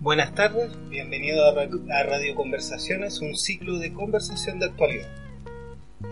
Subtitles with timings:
[0.00, 5.08] Buenas tardes, bienvenido a Radio Conversaciones, un ciclo de conversación de actualidad.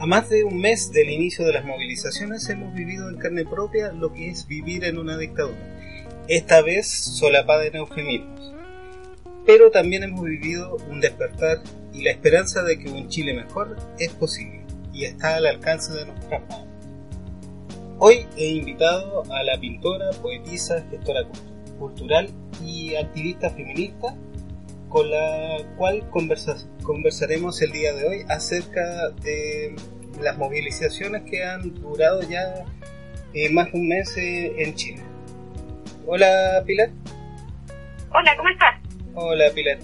[0.00, 3.92] A más de un mes del inicio de las movilizaciones hemos vivido en carne propia
[3.92, 5.56] lo que es vivir en una dictadura
[6.26, 8.52] esta vez solapada en eufemismos.
[9.46, 11.62] Pero también hemos vivido un despertar
[11.94, 16.06] y la esperanza de que un Chile mejor es posible y está al alcance de
[16.06, 16.66] nuestras manos.
[18.00, 21.55] Hoy he invitado a la pintora, poetisa, gestora cultural
[22.64, 24.16] y activista feminista
[24.88, 29.74] con la cual conversaremos el día de hoy acerca de
[30.20, 32.64] las movilizaciones que han durado ya
[33.34, 35.02] eh, más de un mes eh, en Chile.
[36.06, 36.90] Hola Pilar.
[38.14, 38.80] Hola, ¿cómo estás?
[39.14, 39.78] Hola Pilar.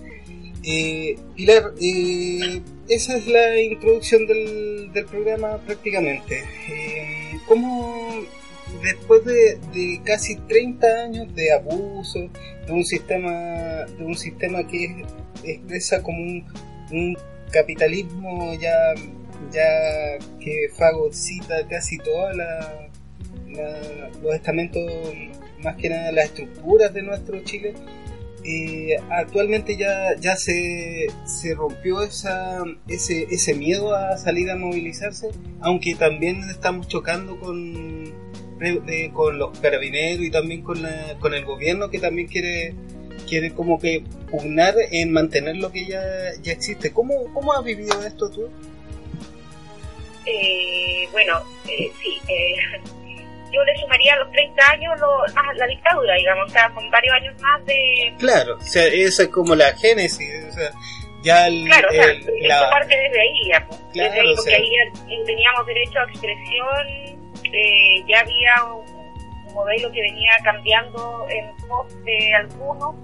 [0.65, 6.45] Eh, Pilar, eh, esa es la introducción del, del programa prácticamente.
[7.47, 8.23] ¿Cómo
[8.83, 12.19] después de, de, casi 30 años de abuso,
[12.67, 15.05] de un sistema, de un sistema que
[15.45, 16.45] expresa como un,
[16.91, 17.17] un
[17.51, 18.95] capitalismo ya,
[19.53, 22.37] ya que fagocita casi todos
[24.23, 24.83] los estamentos
[25.63, 27.75] más que nada las estructuras de nuestro Chile,
[28.45, 35.29] eh, actualmente ya, ya se, se rompió esa, ese, ese miedo a salir a movilizarse,
[35.61, 38.13] aunque también estamos chocando con,
[39.13, 42.75] con los carabineros y también con, la, con el gobierno que también quiere
[43.29, 46.03] quiere como que pugnar en mantener lo que ya,
[46.43, 46.93] ya existe.
[46.93, 48.51] ¿Cómo, ¿Cómo has vivido esto tú?
[50.27, 52.21] Eh, bueno, eh, sí,
[53.53, 54.93] yo le sumaría los 30 años
[55.35, 58.15] a la dictadura, digamos, o sea, con varios años más de...
[58.19, 60.71] Claro, o sea, esa es como la génesis, o sea,
[61.23, 61.65] ya el...
[61.65, 62.07] Claro, o sea,
[62.43, 62.71] la...
[62.71, 67.22] parte desde ahí, ya, pues, desde ahí, porque ahí teníamos derecho a expresión,
[67.53, 69.03] eh, ya había un,
[69.55, 72.95] modelo que venía cambiando en pos de algunos,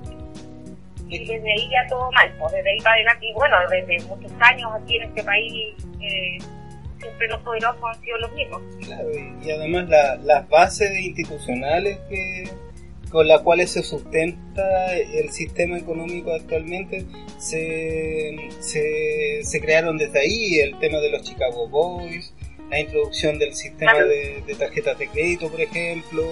[1.08, 4.32] y desde ahí ya todo mal, pues desde ahí para adelante, y bueno, desde muchos
[4.40, 5.74] años aquí en este país...
[6.00, 6.38] Eh,
[6.98, 8.62] siempre los poderosos han sido los mismos.
[8.84, 9.88] Claro, y, además
[10.24, 12.50] las bases institucionales que
[13.10, 17.06] con las cuales se sustenta el sistema económico actualmente
[17.38, 22.34] se, se, crearon desde ahí, el tema de los Chicago Boys,
[22.70, 26.24] la introducción del sistema de, tarjetas de crédito, por ejemplo,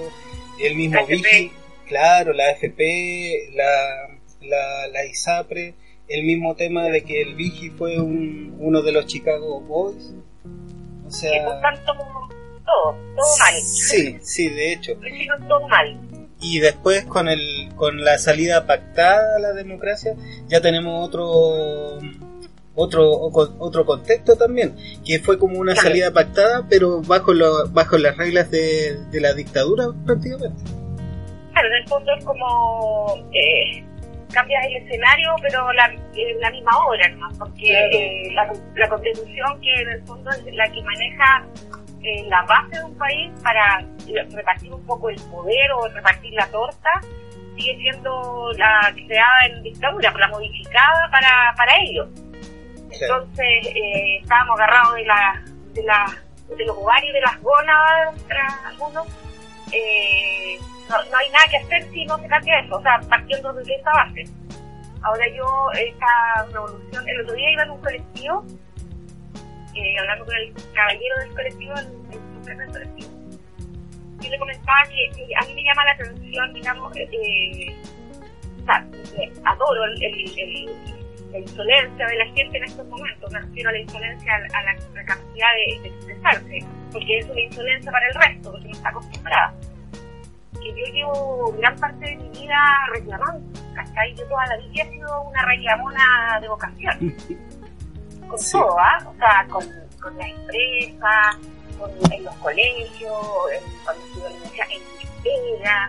[0.60, 1.52] el mismo Vigi,
[1.86, 4.08] claro, la AFP, la,
[4.42, 5.74] la, la ISAPRE,
[6.08, 10.14] el mismo tema de que el Vigi fue un, uno de los Chicago Boys,
[11.06, 11.60] o sea...
[11.84, 12.26] todo,
[12.64, 13.60] todo mal.
[13.62, 14.92] Sí, sí, de hecho.
[15.48, 15.98] todo mal.
[16.40, 20.14] Y después con el con la salida pactada a la democracia
[20.48, 21.98] ya tenemos otro
[22.76, 28.16] otro otro contexto también, que fue como una salida pactada, pero bajo lo, bajo las
[28.16, 30.62] reglas de, de la dictadura prácticamente.
[31.52, 33.84] Claro, en el fondo es como eh,
[34.32, 35.90] cambias el escenario, pero la,
[36.40, 37.28] la misma obra, ¿no?
[37.38, 41.46] porque eh, la, la, constitución que en el fondo es la que maneja
[42.02, 43.84] eh, la base de un país para
[44.34, 46.90] repartir un poco el poder o repartir la torta,
[47.56, 52.08] sigue siendo la creada en dictadura, la modificada para, para ellos.
[53.00, 55.42] Entonces eh, estábamos agarrados de la,
[55.74, 56.22] de la
[56.56, 59.06] de los ovarios de las gónadas para algunos.
[59.72, 60.58] Eh,
[60.88, 63.74] no, no hay nada que hacer si no se cambia eso, o sea, partiendo desde
[63.74, 64.24] esa base.
[65.02, 68.44] Ahora yo, esta revolución, el otro día iba en un colectivo,
[69.74, 73.10] eh, hablando con el caballero del colectivo, el, el del colectivo,
[74.22, 77.76] y le comentaba que, a mí me llama la atención, digamos, eh,
[78.62, 78.86] o sea,
[79.44, 80.95] adoro el, el,
[81.32, 84.74] la insolencia de la gente en estos momentos, me refiero a la insolencia, a la,
[85.04, 86.58] capacidad de, de, expresarse,
[86.92, 89.54] porque es una insolencia para el resto, porque no está acostumbrada
[90.74, 92.56] yo llevo gran parte de mi vida
[92.92, 94.14] reclamando, ¿cachai?
[94.14, 96.98] Yo toda la vida he sido una reclamona de vocación.
[98.28, 98.98] Con todo, ¿ah?
[99.06, 99.64] O sea, con,
[100.02, 101.38] con la empresa,
[101.78, 103.12] con, en los colegios,
[103.52, 104.82] en, cuando estuve en la universidad, en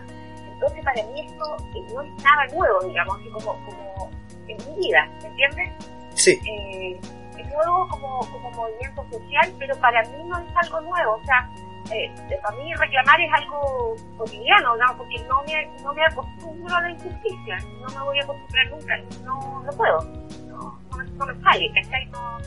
[0.03, 0.53] mi.
[0.53, 1.57] Entonces, para mí esto
[1.95, 4.11] no es nada nuevo, digamos, así como, como
[4.47, 5.73] en mi vida, ¿me entiendes?
[6.15, 6.31] Sí.
[6.31, 6.99] Eh,
[7.37, 11.15] es nuevo como, como movimiento social, pero para mí no es algo nuevo.
[11.15, 11.49] O sea,
[11.91, 12.11] eh,
[12.41, 14.97] para mí reclamar es algo cotidiano, ¿no?
[14.97, 18.97] porque no me, no me acostumbro a la injusticia, no me voy a acostumbrar nunca,
[19.23, 20.03] no, no puedo,
[20.47, 22.05] no, no, me, sale, ¿cachai?
[22.07, 22.39] No,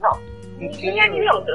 [0.00, 0.20] no,
[0.58, 1.54] ni de ni de otro.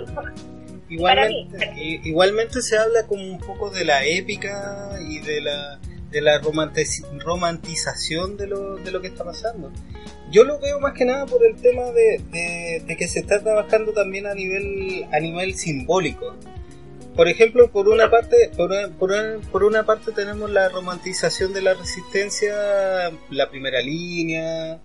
[0.88, 5.79] Igualmente, igualmente se habla como un poco de la épica y de la
[6.11, 9.71] de la romantización de lo, de lo que está pasando.
[10.31, 13.91] Yo lo veo más que nada por el tema de, de, que se está trabajando
[13.93, 16.35] también a nivel a nivel simbólico.
[17.15, 19.11] Por ejemplo, por una parte, por por,
[19.51, 24.81] por una parte tenemos la romantización de la resistencia, la primera línea,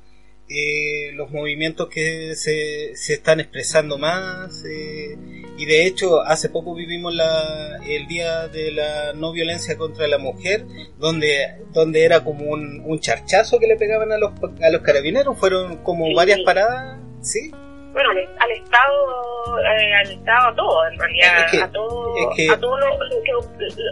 [0.48, 4.64] eh, los movimientos que se, se están expresando más.
[4.64, 5.16] Eh,
[5.58, 10.18] y de hecho, hace poco vivimos la, el Día de la No Violencia contra la
[10.18, 10.66] Mujer,
[10.98, 14.32] donde, donde era como un, un charchazo que le pegaban a los,
[14.62, 15.38] a los carabineros.
[15.38, 17.50] Fueron como varias paradas, ¿sí?
[17.92, 22.14] Bueno, al, Estado, eh, al Estado a todo, en realidad, a todo,
[22.52, 22.86] a todo lo,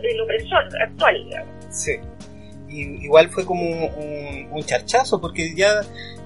[0.03, 1.17] el opresor actual,
[1.71, 1.93] Sí.
[2.69, 5.81] Y, igual fue como un, un charchazo, porque ya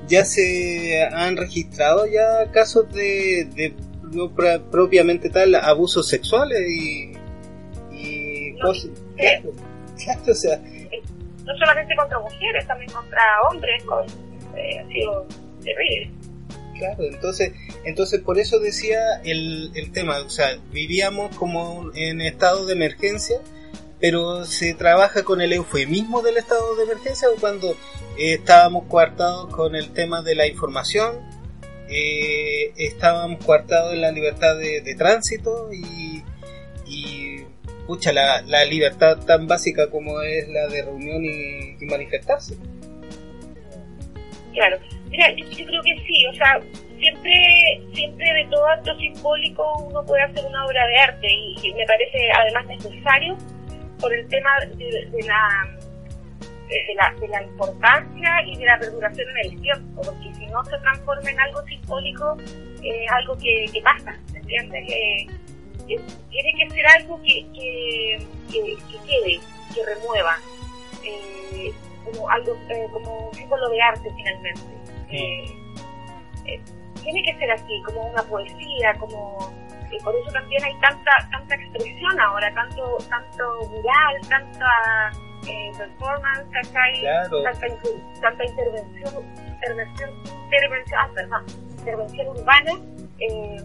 [0.08, 3.74] ya se han registrado ya casos de, de
[4.70, 7.12] propiamente tal abusos sexuales y,
[7.92, 8.90] y cosas.
[10.28, 10.62] o sea,
[11.44, 14.04] no solamente contra mujeres, también contra hombres, con,
[14.56, 15.26] eh, ha sido
[15.62, 16.10] terrible.
[16.78, 17.52] Claro, entonces,
[17.84, 23.40] entonces por eso decía el, el tema, o sea, vivíamos como en estado de emergencia
[24.00, 27.72] pero se trabaja con el eufemismo del estado de emergencia cuando
[28.16, 31.16] eh, estábamos coartados con el tema de la información,
[31.88, 36.22] eh, estábamos coartados en la libertad de, tránsito y,
[36.86, 37.44] y
[37.86, 42.56] pucha, la, la, libertad tan básica como es la de reunión y, manifestarse.
[44.52, 46.60] Claro, mira, yo, creo que sí, o sea,
[46.98, 51.86] siempre, siempre de todo acto simbólico uno puede hacer una obra de arte y me
[51.86, 53.36] parece además necesario
[54.00, 55.77] por el tema de, la,
[56.68, 60.64] de, la, de la importancia y de la perduración en el tiempo, porque si no
[60.64, 62.36] se transforma en algo simbólico,
[62.82, 64.86] es algo que, que pasa, ¿entiendes?
[65.86, 68.76] tiene que ser algo que, que, que,
[69.06, 69.40] quede,
[69.74, 70.36] que remueva,
[71.04, 71.72] eh,
[72.04, 74.60] como algo eh, como un símbolo de arte finalmente.
[75.10, 76.60] Eh,
[77.02, 79.52] tiene que ser así, como una poesía, como
[79.90, 85.12] y por eso también hay tanta tanta expresión ahora, tanto tanto mural, tanta
[85.46, 86.80] eh, performance, tanta,
[88.20, 90.10] tanta, intervención, intervención,
[90.44, 91.44] intervención, ah, perdón,
[91.78, 92.72] intervención urbana,
[93.20, 93.56] eh,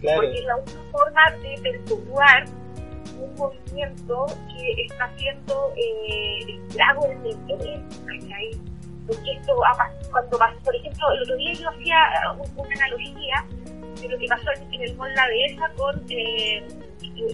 [0.00, 2.44] porque es la única forma de perpetuar
[3.18, 7.86] un movimiento que está haciendo eh, estrago en el
[9.06, 9.60] Porque esto,
[10.10, 11.96] cuando, por ejemplo, el otro día yo hacía
[12.56, 13.44] una analogía
[14.00, 16.66] de lo que pasó en el mall La Dehesa con eh,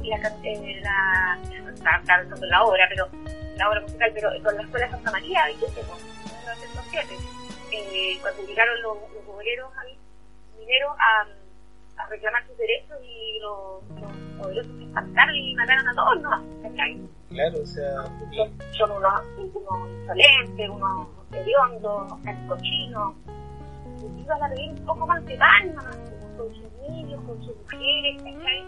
[0.05, 1.39] la, eh, la,
[1.73, 3.09] está la obra, pero
[3.61, 7.15] la obra musical, pero con la escuela Santa María, ¿y qué en 1907,
[7.73, 9.71] eh, cuando llegaron los, los obreros
[10.59, 15.95] mineros a, a, reclamar sus derechos y los, los obreros se espantaron y mataron a
[15.95, 16.31] todos, ¿no?
[17.29, 18.05] Claro, o sea...
[18.73, 22.12] Son, unos, unos insolentes, unos hediondos,
[22.49, 23.15] cochinos,
[24.01, 25.81] y iban a pedir un poco más de daño,
[26.39, 28.65] con sus niños, con sus mujeres, ¿cachai?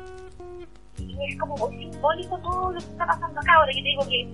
[0.98, 3.54] Y es como muy simbólico todo lo que está pasando acá.
[3.54, 4.30] Ahora yo te digo que,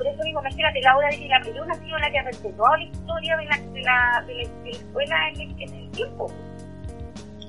[0.00, 2.76] por eso mismo, imagínate, la obra de la Peluna ha sido la que ha perpetuado
[2.76, 6.32] la historia de la, de la, de la, escuela en el, en el, tiempo.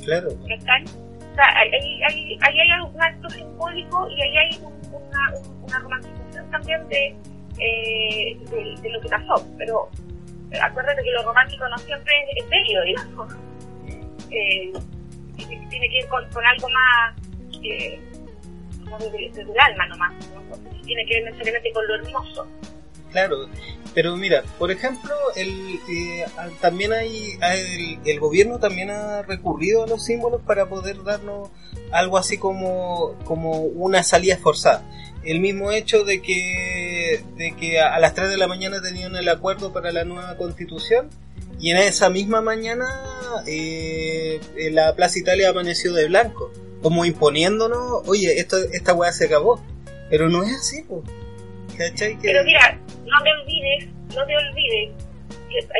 [0.03, 0.29] Claro.
[0.49, 0.83] ¿Cachai?
[0.83, 4.59] O sea, ahí hay, hay, hay, un acto simbólico y ahí hay
[4.91, 7.15] una, una romantización también de,
[7.59, 9.47] eh, de, de, lo que pasó.
[9.57, 9.89] Pero
[10.61, 13.33] acuérdate que lo romántico no siempre es bello, digamos
[14.31, 14.73] eh,
[15.69, 17.15] tiene que ir con, algo más
[17.63, 17.99] eh,
[19.33, 20.13] del alma nomás,
[20.85, 22.47] tiene que ver necesariamente con lo hermoso.
[23.11, 23.47] Claro,
[23.93, 26.25] pero mira, por ejemplo, el, eh,
[26.61, 27.37] también hay,
[28.05, 31.49] el, gobierno también ha recurrido a los símbolos para poder darnos
[31.91, 34.83] algo así como, como una salida forzada.
[35.23, 39.27] El mismo hecho de que, de que a las 3 de la mañana tenían el
[39.27, 41.09] acuerdo para la nueva constitución
[41.59, 42.87] y en esa misma mañana
[43.45, 44.39] eh,
[44.71, 49.61] la Plaza Italia amaneció de blanco, como imponiéndonos, oye, esto, esta weá se acabó.
[50.11, 51.03] Pero no es así, pues.
[52.21, 54.91] Pero mira, no te olvides, no te olvides.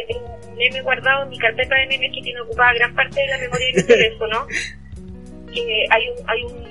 [0.08, 3.28] Tengo un meme guardado en mi carpeta de memes que tiene ocupada gran parte de
[3.28, 4.48] la memoria de mi teléfono.
[5.54, 6.66] Que hay, un, hay un,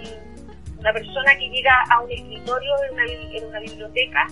[0.78, 4.26] una persona que llega a un escritorio en una, en una biblioteca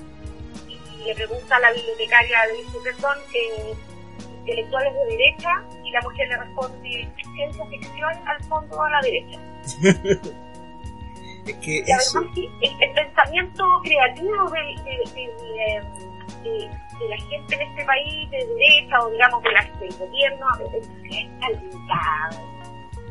[0.67, 3.75] y le pregunta a la bibliotecaria, dice, perdón, eh,
[4.41, 5.51] intelectuales de derecha
[5.85, 9.39] y la mujer le responde ciencia ficción al fondo a la derecha.
[11.49, 12.17] Es que y además
[12.61, 14.61] el, pensamiento creativo de,
[16.45, 19.51] de, la gente en este país de derecha o digamos de
[19.81, 20.47] del gobierno
[21.11, 22.39] es tan limitado,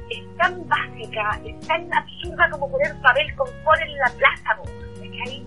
[0.09, 4.55] es tan básica, es tan absurda como poner papel con en la plaza,
[4.95, 5.43] ¿cachai?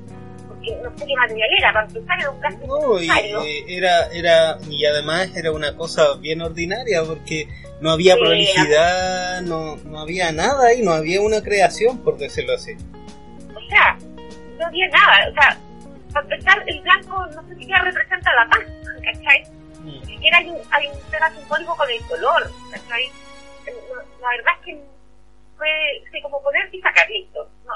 [0.82, 4.58] No sé qué material era, para empezar era un gasto no, y, eh, era, era,
[4.68, 7.48] y además era una cosa bien ordinaria porque
[7.80, 12.72] no había prolijidad, no, no había nada ahí, no había una creación, por decirlo así.
[13.54, 13.96] O sea,
[14.58, 15.58] no había nada, o sea,
[16.12, 18.60] para empezar el blanco no sé siquiera representa la paz,
[19.02, 19.44] ¿cachai?
[19.80, 20.00] Mm.
[20.00, 23.10] Ni siquiera hay un, hay un tema simbólico con el color, ¿cachai?
[24.20, 24.80] La verdad es que
[25.56, 27.74] fue, como poner y sacar listo, no,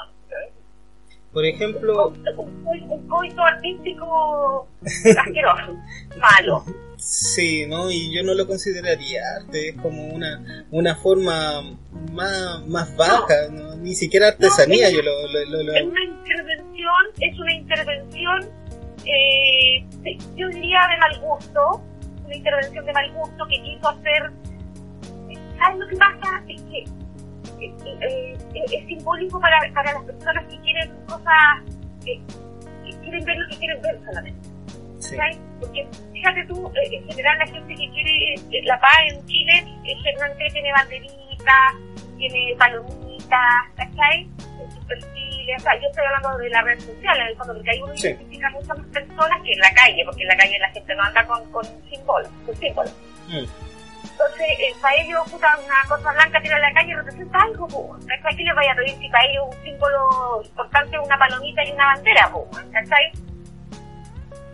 [1.35, 2.13] por ejemplo...
[2.37, 4.67] Un, coito artístico
[5.17, 5.75] asqueroso,
[6.17, 6.63] malo.
[6.97, 7.91] Sí, ¿no?
[7.91, 11.61] Y yo no lo consideraría arte, es como una, una forma
[12.13, 13.49] más, más baja,
[13.79, 18.49] ni siquiera artesanía yo lo, lo, Es una intervención, es una intervención,
[19.05, 19.85] eh,
[20.37, 21.83] yo diría de mal gusto,
[22.23, 24.31] una intervención de mal gusto que quiso hacer...
[25.57, 26.43] ¿Sabes lo que pasa?
[26.47, 26.85] Es que
[27.59, 31.61] eh, es simbólico para, para las personas que quieren cosas,
[32.03, 32.19] que,
[33.01, 34.49] quieren ver lo que quieren ver solamente.
[35.59, 39.65] Porque fíjate tú, eh, en general la gente que quiere eh, la paz en Chile,
[40.03, 41.73] generalmente tiene banderitas,
[42.17, 44.27] tiene palomitas, ¿cachai?
[44.87, 47.81] Perfiles, o sea, yo estoy hablando de la red social en el fondo, porque hay
[47.81, 48.07] uno sí.
[48.07, 51.03] identifica muchas más personas que en la calle, porque en la calle la gente no
[51.03, 52.93] anda con, con símbolos, con símbolos.
[53.27, 53.64] Mm.
[54.11, 58.05] Entonces, eh, para ellos, puta, una cosa blanca tira en la calle representa algo, pues.
[58.05, 61.85] ¿Qué les vaya a pedir si para ellos un símbolo importante una palomita y una
[61.85, 62.65] bandera, pues?
[62.71, 63.11] ¿Cachai?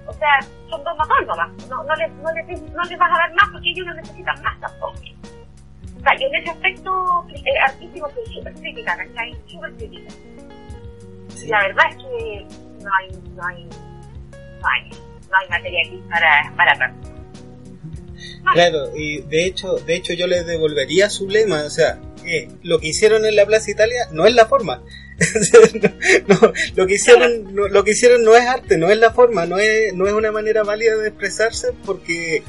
[0.07, 0.39] O sea,
[0.69, 1.51] son dos más nomás.
[1.69, 4.41] No, no, les, no, les, no les vas a dar más porque ellos no necesitan
[4.41, 4.99] más tampoco.
[5.97, 9.37] O sea, yo en ese aspecto eh, artístico soy súper crítica, ¿cachai?
[9.47, 10.11] Súper crítica.
[11.29, 11.47] Sí.
[11.47, 12.47] La verdad es que
[12.83, 14.89] no hay, no hay, no hay,
[15.29, 17.10] no hay material para, para tanto.
[18.53, 22.79] Claro, y de hecho, de hecho yo les devolvería su lema, o sea, eh, lo
[22.79, 24.83] que hicieron en la Plaza Italia no es la forma.
[26.27, 29.45] no, lo que hicieron no, lo que hicieron no es arte, no es la forma,
[29.45, 32.43] no es, no es una manera válida de expresarse porque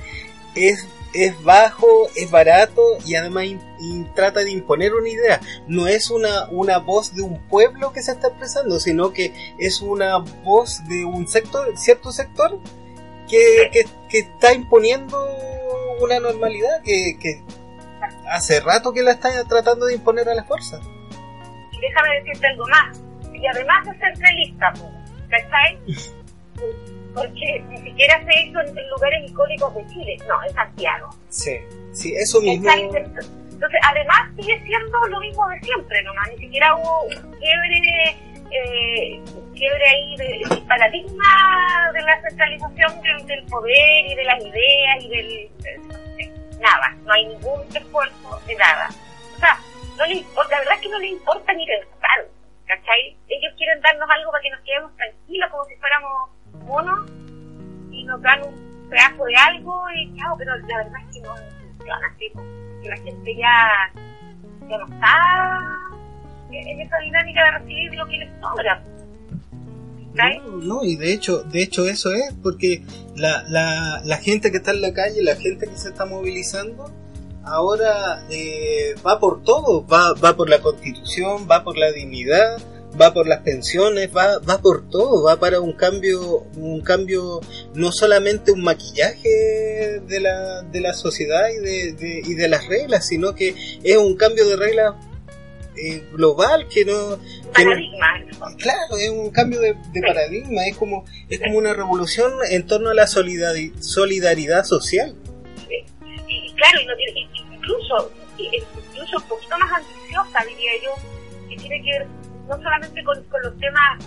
[0.54, 3.44] es es bajo, es barato y además
[4.14, 5.40] trata de imponer una idea.
[5.68, 9.80] No es una, una voz de un pueblo que se está expresando, sino que es
[9.80, 12.58] una voz de un sector, cierto sector
[13.32, 15.18] que, que, que está imponiendo
[16.02, 17.40] una normalidad que, que
[18.30, 20.78] hace rato que la está tratando de imponer a la fuerza.
[21.72, 23.00] Y déjame decirte algo más.
[23.32, 24.72] Y además es centralista,
[25.30, 25.78] ¿cachai?
[27.14, 31.08] Porque ni siquiera se hizo en lugares icónicos de Chile, no, en Santiago.
[31.28, 31.56] Sí,
[31.92, 32.70] sí, eso mismo.
[32.70, 36.12] Entonces, además sigue siendo lo mismo de siempre, ¿no?
[36.30, 38.16] Ni siquiera hubo un quiebre
[38.52, 39.20] eh,
[39.54, 45.50] quiebre ahí del paradigma de la centralización del, poder y de las ideas y del...
[46.60, 48.88] nada, no hay ningún esfuerzo de nada.
[49.36, 49.58] O sea,
[49.96, 52.26] no le importa, la verdad es que no le importa ni pensar,
[52.66, 53.16] ¿cachai?
[53.28, 56.30] Ellos quieren darnos algo para que nos quedemos tranquilos como si fuéramos
[56.66, 57.10] monos
[57.90, 61.36] y nos dan un pedazo de algo y chao, pero la verdad es que no
[61.36, 63.92] funciona así, porque la gente ya,
[64.68, 65.92] ya no está
[66.80, 68.82] esa dinámica de recibir lo que les sobra.
[70.62, 72.82] No, y de hecho, de hecho eso es, porque
[73.16, 73.44] la,
[74.04, 76.92] la, gente que está en la calle, la gente que se está movilizando,
[77.44, 82.58] ahora eh, va por todo, va, va por la constitución, va por la dignidad,
[83.00, 87.40] va por las pensiones, va, va por todo, va para un cambio, un cambio,
[87.74, 93.06] no solamente un maquillaje de la, de la sociedad y de, y de las reglas,
[93.06, 94.94] sino que es un cambio de reglas
[95.76, 97.18] eh, global que no...
[97.52, 98.14] paradigma.
[98.58, 99.74] claro, es un cambio de,
[100.06, 105.16] paradigma, es como, es como una revolución en torno a la solidaridad social.
[106.28, 106.78] Y, claro,
[107.54, 112.06] incluso, incluso un poquito más ambiciosa, diría yo, que tiene que ver
[112.48, 114.04] no solamente con, los temas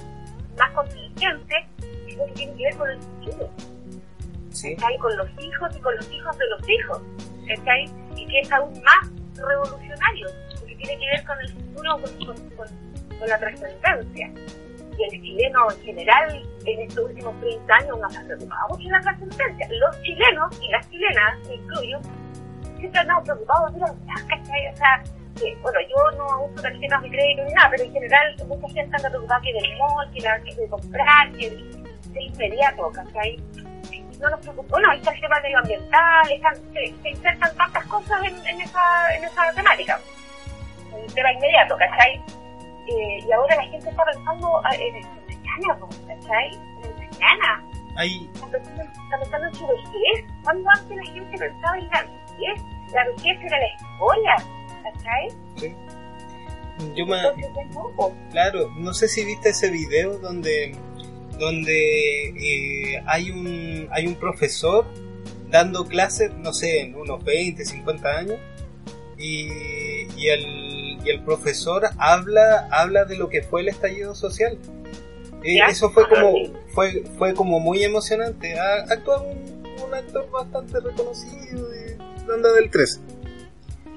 [0.57, 1.65] más contingentes,
[2.07, 3.49] sino que tiene que ver con el futuro.
[4.51, 4.75] Sí.
[4.99, 7.01] Con los hijos y con los hijos de los hijos.
[8.15, 10.44] Y que es aún más revolucionario
[10.75, 11.99] tiene que ver con el futuro,
[12.55, 14.31] con, la trascendencia.
[14.97, 19.01] Y el chileno en general, en estos últimos 30 años, nos ha preocupado mucho la
[19.01, 19.67] trascendencia.
[19.69, 21.99] Los chilenos y las chilenas, me incluyo,
[22.77, 25.03] siempre estado preocupados de O sea,
[25.61, 29.09] bueno, yo no uso tarjetas de crédito ni nada, pero en general mucha gente anda
[29.09, 33.37] preocupada que del mall, que, la, que de comprar, que de inmediato, ¿cachai?
[34.19, 34.69] no nos preocupa.
[34.69, 39.23] Bueno, ahí está el tema medioambiental, están, se, se, insertan tantas cosas en, esa, en
[39.25, 39.99] esa temática
[41.01, 42.21] un tema inmediato, ¿cachai?
[42.87, 46.53] Eh, y ahora la gente está pensando ah, en el mañana, ¿cachai?
[46.53, 47.65] En el mañana.
[47.97, 48.29] Ahí.
[48.33, 48.47] Está
[49.19, 50.25] pensando, en su vejez.
[50.43, 52.63] ¿Cuándo antes la gente pensaba en la vejez?
[52.93, 54.35] La vejez era la escuela,
[54.83, 55.29] ¿cachai?
[55.55, 55.75] Sí.
[56.95, 57.17] Yo me.
[58.31, 60.75] Claro, no sé si viste ese video donde
[61.39, 64.85] donde eh, hay un hay un profesor
[65.49, 68.39] dando clases, no sé, en unos 20, 50 años
[69.17, 69.47] y,
[70.17, 70.64] y el,
[71.05, 74.57] y el profesor habla habla de lo que fue el estallido social.
[75.43, 75.67] ¿Ya?
[75.67, 76.33] eso fue como
[76.73, 78.59] fue fue como muy emocionante.
[78.59, 81.97] Ha- Actúa un, un actor bastante reconocido de
[82.33, 82.99] Onda del 13.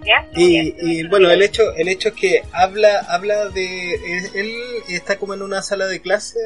[0.05, 0.29] ¿Ya?
[0.35, 3.95] Y, Ya, y, bueno, el hecho, el hecho es que habla, habla de,
[4.35, 4.53] él,
[4.91, 6.39] está como en una sala de clase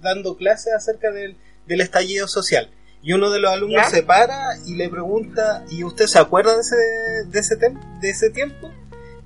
[0.00, 1.36] dando clases acerca del,
[1.66, 2.70] del estallido social.
[3.02, 3.90] Y uno de los alumnos ¿Ya?
[3.90, 6.76] se para y le pregunta, ¿y usted se acuerda de ese,
[7.26, 8.72] de ese, tem- de ese tiempo?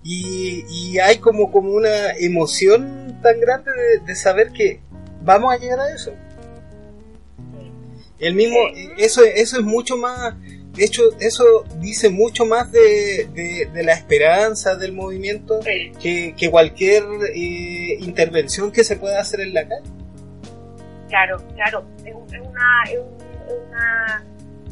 [0.05, 4.81] Y, y hay como, como una emoción tan grande de, de saber que
[5.23, 6.13] vamos a llegar a eso.
[8.19, 8.57] El mismo,
[8.99, 10.35] eso, eso es mucho más,
[10.75, 15.91] de hecho, eso dice mucho más de, de, de la esperanza del movimiento Sí.
[16.01, 17.03] que, que cualquier
[17.35, 19.83] eh, intervención que se pueda hacer en la calle.
[21.09, 24.25] Claro, claro, es, un- es una, es, un- es una,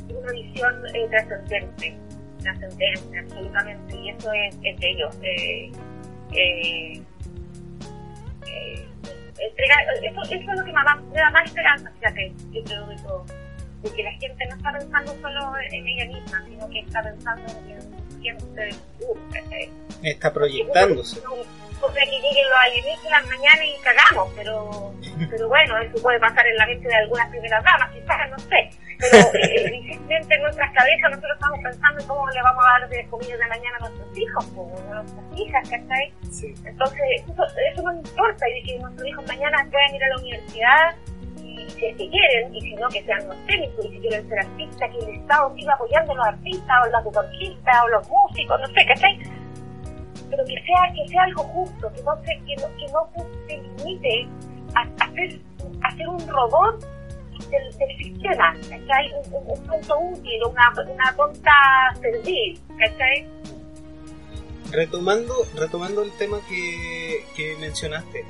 [0.08, 1.96] es una visión eh, trascendente,
[2.40, 5.08] trascendente, absolutamente, y eso es, es bello.
[5.22, 5.72] Eh,
[6.32, 7.02] eh,
[8.46, 8.88] eh,
[9.38, 12.86] entregar, eso, eso es lo que me da, me da más esperanza, fíjate, yo creo
[12.86, 13.24] de todo,
[13.82, 17.52] de que la gente no está pensando solo en ella misma, sino que está pensando
[17.68, 19.70] en gente del.
[20.02, 21.20] Está proyectándose.
[21.82, 24.94] O sea, que lleguen los alienígenas mañana y cagamos, pero,
[25.30, 28.70] pero bueno, eso puede pasar en la mente de algunas primeras damas, quizás, no sé.
[29.00, 32.88] Pero eh, difícilmente en nuestras cabezas nosotros estamos pensando en cómo le vamos a dar
[32.90, 36.12] de comida de mañana a nuestros hijos, o a nuestras hijas, ¿cachai?
[36.30, 36.54] Sí.
[36.64, 40.16] Entonces, eso, eso no importa, y de que nuestros hijos mañana puedan ir a la
[40.18, 40.96] universidad,
[41.42, 44.28] y si es que quieren, y si no, que sean los técnicos, y si quieren
[44.28, 48.08] ser artistas, que el Estado siga apoyando a los artistas, o los deportistas, o los
[48.08, 49.18] músicos, no sé, ¿cachai?
[50.28, 53.08] Pero que sea, que sea algo justo, que no se, que no, que no
[53.48, 54.28] se limite
[54.74, 55.40] a, a hacer,
[55.82, 56.99] a hacer un robot
[57.48, 59.12] del, del sistema, ¿cachai?
[59.24, 61.50] Un, un, un punto útil, una, una tonta
[62.00, 63.26] servil, ¿cachai?
[64.70, 68.24] Retomando, retomando el tema que, que mencionaste,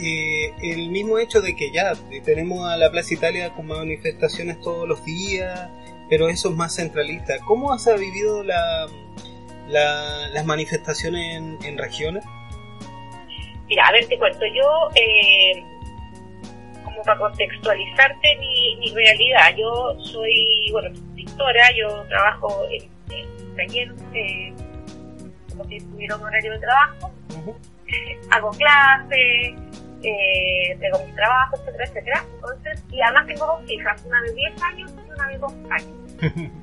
[0.00, 1.92] eh, el mismo hecho de que ya
[2.24, 5.68] tenemos a la Plaza Italia con manifestaciones todos los días,
[6.08, 7.34] pero eso es más centralista.
[7.46, 8.86] ¿Cómo has vivido la,
[9.68, 12.24] la- las manifestaciones en, en regiones?
[13.68, 15.62] Mira, a ver, te cuento, yo, eh,
[16.84, 23.94] como para contextualizarte mi, mi realidad, yo soy, bueno, pintora, yo trabajo en, en taller,
[24.14, 24.52] eh,
[25.50, 27.12] como si tuviera un horario de trabajo,
[28.30, 29.54] hago clases,
[30.02, 32.24] eh, tengo mis trabajos, etcétera, etcétera.
[32.34, 36.52] Entonces, y además tengo dos hijas, una de 10 años y una de 2 años.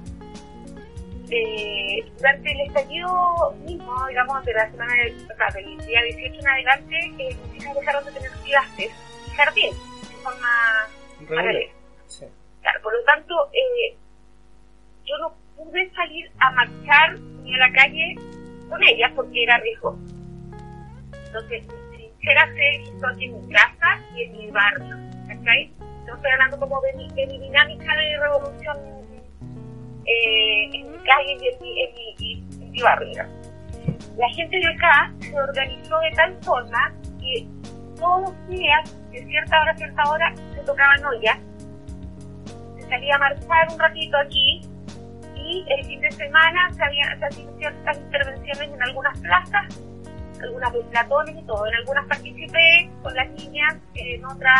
[1.31, 6.39] Eh, durante el estallido mismo, digamos, de la semana del, o sea, del día 18
[6.39, 8.89] en adelante, eh, mis hijas dejaron de tener clases
[9.27, 9.69] y jardín
[10.23, 10.87] forma
[11.27, 11.71] paralela.
[12.07, 12.25] Sí.
[12.61, 13.97] Claro, por lo tanto, eh,
[15.05, 18.15] yo no pude salir a marchar ni a la calle
[18.69, 19.97] con ellas porque era riesgo.
[21.25, 24.95] Entonces, mi trinchera se hizo aquí en mi casa y en mi barrio.
[25.27, 25.71] ¿Cachai?
[26.05, 28.77] No estoy hablando como de mi, de mi dinámica de revolución
[30.05, 33.25] eh, en mi calle y en mi, en mi, en mi barrio.
[34.17, 37.47] La gente de acá se organizó de tal forma que
[37.99, 41.37] todos los días, de cierta hora a cierta hora, se tocaban ollas
[42.77, 44.61] se salía a marchar un ratito aquí
[45.35, 49.79] y el fin de semana se, había, se hacían ciertas intervenciones en algunas plazas,
[50.41, 51.65] algunas de platones y todo.
[51.67, 54.53] En algunas participé con las niñas, en otras,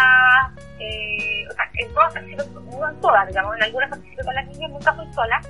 [0.80, 4.72] eh, o sea, en todas no en todas, digamos, en algunas participé con las niñas,
[4.72, 5.42] nunca fui sola,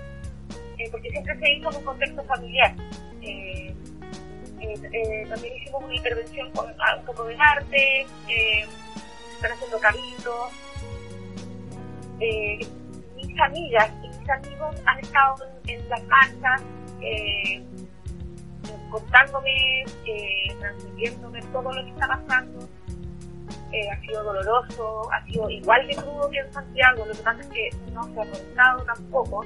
[0.77, 2.73] eh, porque siempre se hizo en un contexto familiar.
[3.21, 3.58] Eh,
[4.61, 8.65] eh, eh, también hicimos una intervención con ah, un poco de arte, eh,
[9.33, 10.51] están haciendo cabildos,
[12.19, 12.59] eh,
[13.15, 16.61] mis amigas y mis amigos han estado en, en las marchas
[18.91, 22.67] contándome, eh, transmitiéndome todo lo que está pasando.
[23.91, 27.47] Ha sido doloroso, ha sido igual de crudo que en Santiago, lo que pasa es
[27.47, 29.45] que no se ha contado tampoco.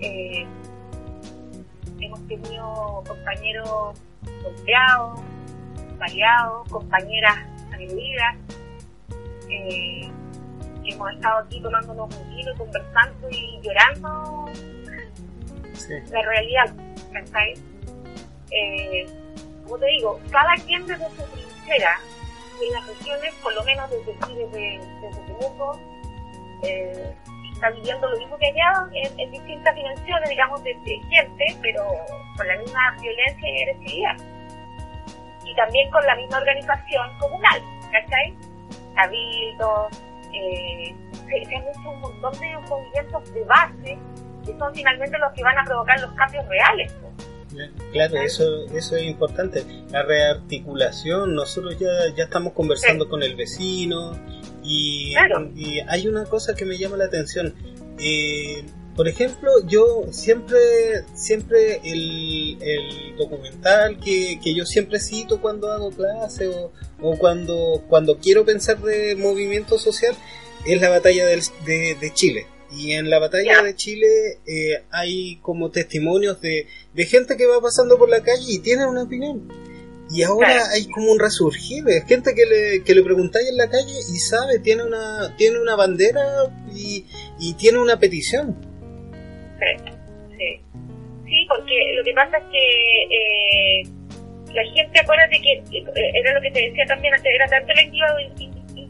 [0.00, 0.46] Eh,
[2.00, 4.00] hemos tenido compañeros
[4.42, 5.20] golpeados,
[5.98, 7.36] baleados, compañeras
[7.72, 8.36] agredidas.
[9.50, 10.10] Eh,
[10.84, 14.46] hemos estado aquí tomándonos un vino conversando y llorando
[15.74, 15.94] Sí.
[16.10, 16.74] la realidad,
[17.12, 17.54] ¿cachai?
[18.50, 19.06] Eh,
[19.64, 22.00] como te digo, cada quien desde su tercera
[22.64, 25.78] en las regiones, por lo menos desde desde, desde Temuco,
[26.62, 27.14] eh,
[27.56, 31.84] está viviendo lo mismo que allá en, distintas dimensiones, digamos, de, gente, pero
[32.36, 34.16] con la misma violencia y agresividad.
[35.44, 38.36] Y también con la misma organización comunal, ¿cachai?
[38.94, 40.94] Cabildos, eh,
[41.26, 43.98] se, han hecho un montón de movimientos de base
[44.44, 46.94] que son finalmente los que van a provocar los cambios reales.
[47.92, 49.64] Claro, eso, eso es importante.
[49.90, 54.12] La rearticulación, nosotros ya, ya estamos conversando con el vecino
[54.62, 55.14] y,
[55.88, 57.54] hay una cosa que me llama la atención.
[57.98, 58.64] Eh,
[58.96, 60.58] por ejemplo, yo siempre,
[61.14, 67.84] siempre el, el documental que, que, yo siempre cito cuando hago clase o, o, cuando,
[67.88, 70.14] cuando quiero pensar de movimiento social
[70.64, 72.46] es la batalla de, de Chile.
[72.72, 74.06] Y en la batalla de Chile
[74.46, 78.86] eh, hay como testimonios de, de gente que va pasando por la calle y tiene
[78.86, 79.48] una opinión.
[80.10, 83.68] Y ahora hay como un resurgir, es gente que le, que le preguntáis en la
[83.68, 86.22] calle y sabe, tiene una, tiene una bandera
[86.72, 87.06] y,
[87.40, 88.56] y tiene una petición.
[89.58, 89.92] Sí,
[90.38, 90.60] sí.
[91.24, 93.82] Sí, porque lo que pasa es que eh,
[94.54, 97.80] la gente, acuérdate que eh, era lo que te decía también antes, era tanto el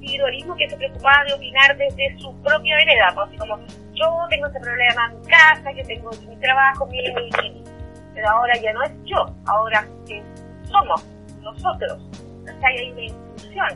[0.07, 3.59] individualismo que se preocupaba de opinar desde su propia vereda, pues, así como
[3.95, 7.65] yo tengo ese problema en mi casa, yo tengo mi trabajo, mi, mi,
[8.15, 9.87] pero ahora ya no es yo, ahora
[10.71, 11.05] somos
[11.41, 12.03] nosotros.
[12.03, 13.69] O hay una institución.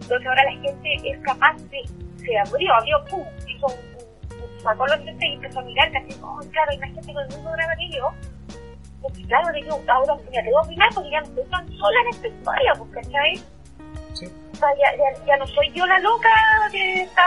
[0.00, 1.82] Entonces ahora la gente es capaz de,
[2.16, 6.40] se abrió, abrió, pum, hizo un, sacó los lentes y empezó a mirar, casi, oh,
[6.50, 8.10] claro, hay más gente con el mismo drama que yo.
[9.02, 12.00] Pues claro, de yo ahora me tengo que opinar porque ya no estoy tan sola
[12.02, 13.51] en esta historia, pues.
[14.62, 16.28] Ya, ya, ya, no soy yo la loca
[16.70, 17.24] que está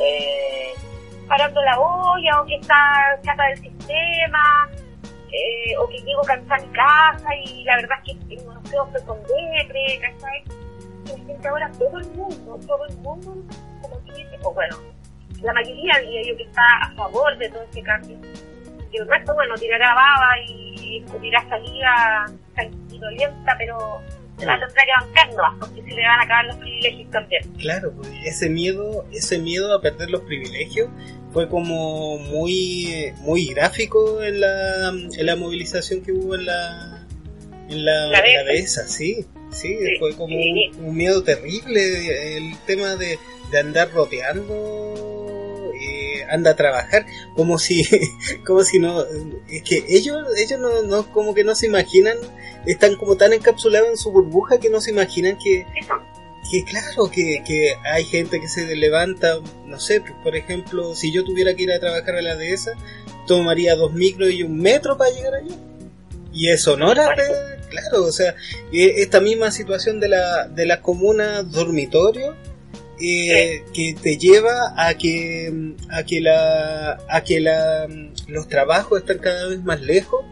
[0.00, 0.72] eh,
[1.28, 4.70] parando la olla o que está chata del sistema
[5.30, 8.76] eh, o que llego cansada a mi casa y la verdad es que no sé,
[8.76, 11.46] estoy con depre, ¿cachai?
[11.46, 13.34] Ahora, todo el mundo, todo el mundo,
[13.82, 14.78] como dice, o bueno,
[15.42, 18.16] la mayoría diría yo que está a favor de todo este cambio.
[18.90, 22.24] Y el resto, bueno, tirará baba y, y dirá salida
[22.56, 24.00] sanguinolenta, pero
[24.38, 27.42] se va a tendrá que bancar porque se le van a acabar los privilegios también.
[27.58, 30.88] Claro, pues ese miedo, ese miedo a perder los privilegios
[31.32, 37.06] fue como muy muy gráfico en la, en la movilización que hubo en la
[37.68, 43.18] en la, la, dehesa, sí, sí, fue como un, miedo terrible el tema de,
[43.50, 45.23] de andar roteando eh,
[46.30, 47.82] anda a trabajar como si
[48.46, 49.04] como si no
[49.48, 52.16] es que ellos ellos no, no como que no se imaginan
[52.66, 55.66] están como tan encapsulados en su burbuja que no se imaginan que
[56.50, 61.10] que claro, que, que hay gente que se levanta, no sé, pues, por ejemplo, si
[61.10, 62.72] yo tuviera que ir a trabajar a la dehesa,
[63.26, 65.54] tomaría dos micros y un metro para llegar allá.
[66.32, 67.14] Y es Sonora,
[67.70, 68.34] claro, o sea,
[68.72, 72.36] e, esta misma situación de la, de las comunas dormitorio,
[73.10, 77.88] eh, que te lleva a que, a que, la, a que la,
[78.28, 80.24] los trabajos están cada vez más lejos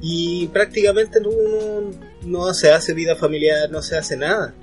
[0.00, 1.90] y prácticamente uno
[2.22, 4.54] no se hace vida familiar, no se hace nada.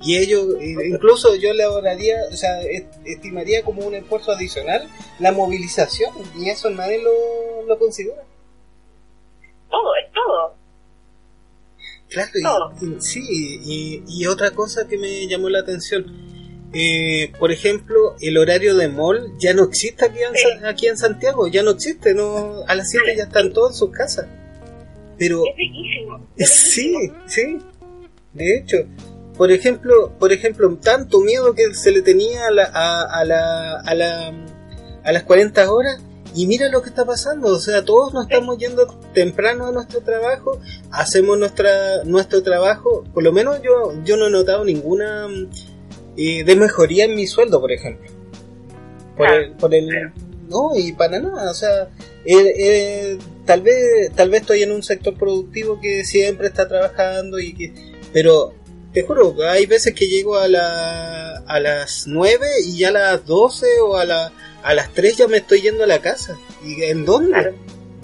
[0.00, 2.60] Y ellos, incluso yo le ahorraría, o sea,
[3.04, 8.22] estimaría como un esfuerzo adicional la movilización, y eso nadie lo, lo considera.
[9.68, 10.58] Todo, es todo.
[12.08, 16.06] Claro, Y, sí, y, y, otra cosa que me llamó la atención,
[16.72, 21.46] eh, por ejemplo, el horario de mall ya no existe aquí en, aquí en Santiago,
[21.48, 24.26] ya no existe, no a las 7 ya están todos en sus casas.
[25.18, 25.42] Pero,
[26.36, 26.94] es sí,
[27.26, 27.58] sí,
[28.34, 28.76] de hecho,
[29.36, 33.94] por ejemplo, por ejemplo, tanto miedo que se le tenía a, la, a, la, a,
[33.94, 34.32] la,
[35.04, 36.00] a las 40 horas
[36.34, 40.00] y mira lo que está pasando, o sea, todos nos estamos yendo temprano a nuestro
[40.02, 45.26] trabajo, hacemos nuestra nuestro trabajo, por lo menos yo yo no he notado ninguna
[46.18, 48.10] eh, de mejoría en mi sueldo, por ejemplo.
[49.16, 49.88] Por el, por el
[50.48, 51.88] no y para nada, o sea,
[52.24, 57.38] eh, eh, tal vez tal vez estoy en un sector productivo que siempre está trabajando
[57.38, 57.72] y que
[58.12, 58.54] pero
[58.92, 63.26] te juro, hay veces que llego a, la, a las 9 y ya a las
[63.26, 66.38] 12 o a, la, a las 3 ya me estoy yendo a la casa.
[66.64, 67.54] ¿Y en dónde?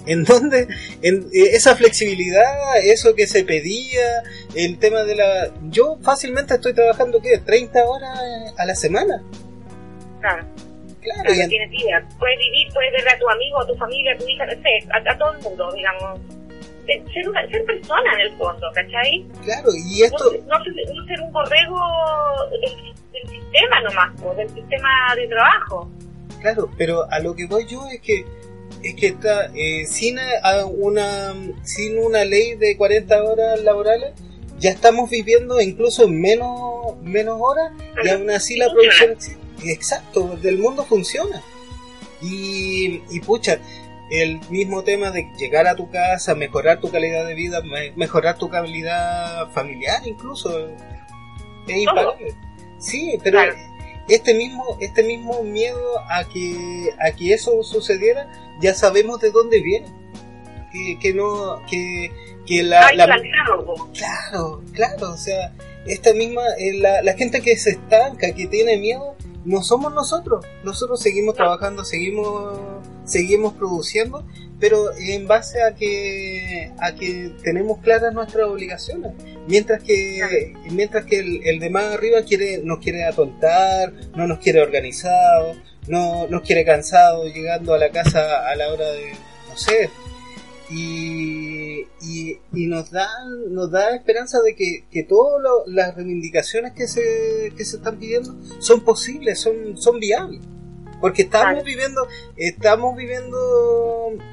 [0.05, 0.67] ¿En dónde?
[1.01, 4.23] En, eh, esa flexibilidad, eso que se pedía,
[4.55, 5.51] el tema de la...
[5.69, 7.39] Yo fácilmente estoy trabajando, ¿qué?
[7.39, 8.19] 30 horas
[8.57, 9.21] a la semana.
[10.21, 10.45] Claro.
[11.01, 12.07] Claro, tienes vida.
[12.17, 14.87] Puedes vivir, puedes ver a tu amigo, a tu familia, a tu hija, no sé,
[14.91, 16.19] a todo el mundo, digamos
[16.85, 19.25] ser, una, ser persona en el fondo, ¿cachai?
[19.43, 20.31] Claro, y esto...
[20.47, 21.79] No, no, ser un borrego
[22.51, 25.89] del, sistema nomás, del sistema de trabajo.
[26.41, 28.25] Claro, pero a lo que voy yo es que
[28.85, 30.17] es que está eh, sin
[30.77, 34.13] una sin una ley de 40 horas laborales
[34.59, 37.71] ya estamos viviendo incluso en menos, menos horas
[38.03, 39.17] y aún así la producción
[39.63, 41.41] exacto del mundo funciona.
[42.21, 43.59] Y, y pucha,
[44.09, 47.61] el mismo tema de llegar a tu casa, mejorar tu calidad de vida,
[47.95, 50.69] mejorar tu calidad familiar incluso.
[51.67, 51.87] Es
[52.79, 53.39] Sí, pero
[54.07, 58.29] este mismo este mismo miedo a que a que eso sucediera,
[58.61, 59.87] ya sabemos de dónde viene.
[60.71, 62.11] Que, que no que,
[62.45, 62.89] que la,
[63.93, 65.53] claro, claro, o sea,
[65.85, 69.15] esta misma eh, la, la gente que se estanca, que tiene miedo,
[69.45, 70.45] no somos nosotros.
[70.65, 72.59] Nosotros seguimos trabajando, seguimos
[73.05, 74.25] seguimos produciendo,
[74.59, 79.13] pero en base a que a que tenemos claras nuestras obligaciones.
[79.47, 84.39] Mientras que mientras que el, el de más arriba quiere nos quiere atontar, no nos
[84.39, 85.53] quiere organizado,
[85.87, 89.11] no nos quiere cansado llegando a la casa a la hora de
[89.49, 89.89] no sé,
[90.69, 93.07] y, y, y, nos da
[93.49, 98.35] nos da esperanza de que, que todas las reivindicaciones que se, que se están pidiendo
[98.59, 100.41] son posibles, son, son viables.
[101.01, 103.37] Porque estamos viviendo, estamos viviendo,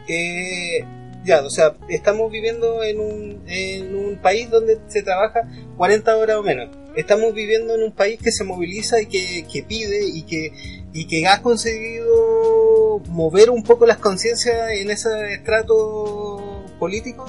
[0.09, 0.85] eh,
[1.25, 5.43] ya, o sea, estamos viviendo en un, en un país donde se trabaja
[5.77, 6.71] 40 horas o menos.
[6.97, 10.53] Estamos viviendo en un país que se moviliza y que, que pide y que,
[10.93, 17.27] y que ha conseguido mover un poco las conciencias en ese estrato político.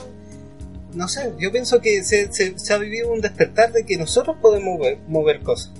[0.93, 4.77] No sé, yo pienso que se, se, ha vivido un despertar de que nosotros podemos
[4.77, 5.71] mover, mover cosas.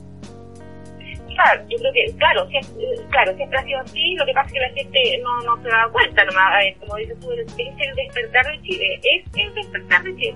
[1.70, 2.48] Yo creo que, claro,
[3.10, 5.70] claro, siempre ha sido así, lo que pasa es que la gente no, no se
[5.70, 10.16] da cuenta, nomás, como dices tú, es el despertar de Chile, es el despertar de
[10.16, 10.36] Chile.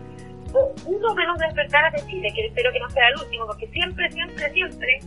[0.86, 4.10] Uno de los despertares de Chile, que espero que no sea el último, porque siempre,
[4.12, 5.00] siempre, siempre,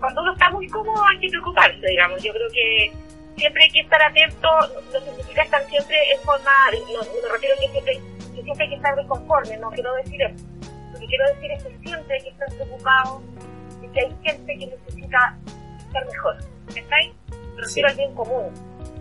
[0.00, 2.22] cuando uno está muy cómodo hay que preocuparse, digamos.
[2.22, 2.92] Yo creo que
[3.36, 4.48] siempre hay que estar atento,
[4.92, 6.50] los científicos están siempre en forma,
[6.92, 8.00] no, me refiero que siempre,
[8.34, 10.44] que siempre hay que estar conforme, no quiero decir eso.
[10.92, 13.22] Lo que quiero decir es que siempre hay que estar preocupado
[13.92, 15.36] que hay gente que necesita
[15.92, 16.36] ser mejor.
[16.68, 17.12] ¿Estáis?
[17.54, 18.52] Me refiero al bien común.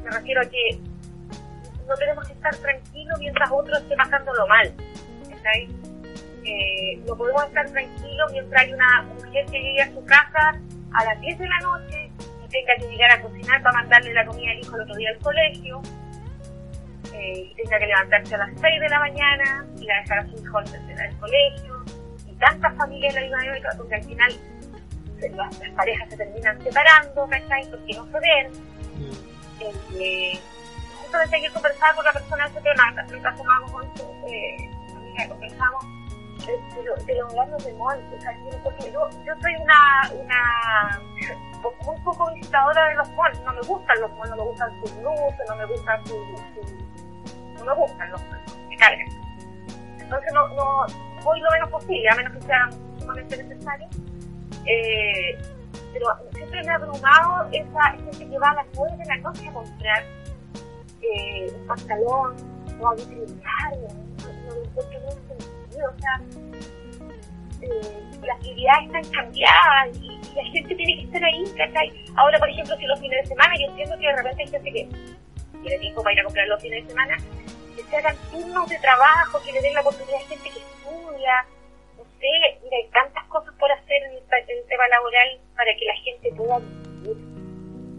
[0.04, 0.80] Me refiero a que
[1.88, 4.74] no tenemos que estar tranquilos mientras otro esté pasándolo mal.
[5.32, 5.70] ¿Estáis?
[6.46, 10.60] Eh, no podemos estar tranquilos mientras hay una mujer que llegue a su casa
[10.94, 12.12] a las 10 de la noche
[12.46, 15.10] y tenga que llegar a cocinar para mandarle la comida al hijo el otro día
[15.10, 15.82] al colegio.
[17.14, 20.28] Eh, y tenga que levantarse a las 6 de la mañana y a dejar a
[20.28, 20.66] su hijo al
[21.20, 21.84] colegio.
[22.28, 24.34] Y tantas familias en la misma época, porque al final
[25.30, 27.70] las, parejas se terminan separando, ¿cachai?
[27.70, 28.52] Porque no se ven.
[30.00, 30.40] Eh,
[31.02, 35.86] justamente ayer conversaba con la persona ese tema, lo con su eh, amiga, conversamos
[36.46, 41.02] de, de, los horarios de o sea, porque yo, yo soy una, una
[41.86, 44.96] muy poco visitadora de los malls, no me gustan los malls, no me gustan sus
[44.98, 46.18] luces, no me gustan sus,
[47.56, 49.08] no me gustan los malls, me cargan.
[50.00, 50.86] Entonces no, no
[51.24, 53.88] voy lo menos posible, a menos que sea sumamente necesario
[54.66, 55.38] eh,
[55.94, 59.48] pero siempre me ha abrumado esa gente que va a las 9 de la noche
[59.48, 60.04] a comprar
[61.02, 62.36] eh, un pantalón
[62.80, 63.78] o a visitar,
[64.48, 66.22] no, lo encuentro muy o sea,
[67.62, 72.06] eh, las actividades están cambiadas y, la gente tiene que estar ahí, ¿cachai?
[72.16, 74.72] Ahora, por ejemplo, si los fines de semana, yo entiendo que de repente hay gente
[74.72, 74.90] que
[75.62, 77.18] tiene tiempo para ir a comprar los fines de semana,
[77.76, 81.46] que se hagan turnos de trabajo, que le den la oportunidad a gente que estudia,
[82.24, 86.60] mira, hay tantas cosas por hacer en el, tema laboral para que la gente pueda
[86.60, 87.18] vivir,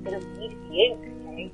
[0.02, 1.52] pero vivir bien,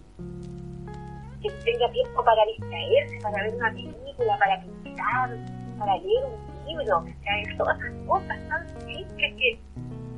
[1.42, 5.30] Que tenga tiempo para distraerse, para ver una película, para pintar,
[5.78, 7.56] para leer un libro, ¿sabes?
[7.56, 9.58] Todas esas cosas tan simples que,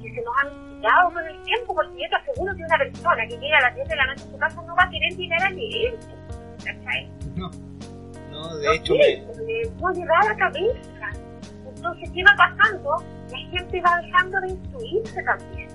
[0.03, 3.27] que se nos han quitado con el tiempo, porque yo te aseguro que una persona
[3.29, 5.12] que llega a las 10 de la noche a su casa no va a querer
[5.17, 5.95] llegar a leer,
[6.59, 7.09] ¿sabes?
[7.37, 7.51] No,
[8.31, 9.17] no, de hecho me...
[9.81, 11.02] No llegar a la cabeza
[11.83, 13.05] entonces, ¿qué va pasando?
[13.29, 15.68] La gente va dejando de instruirse también.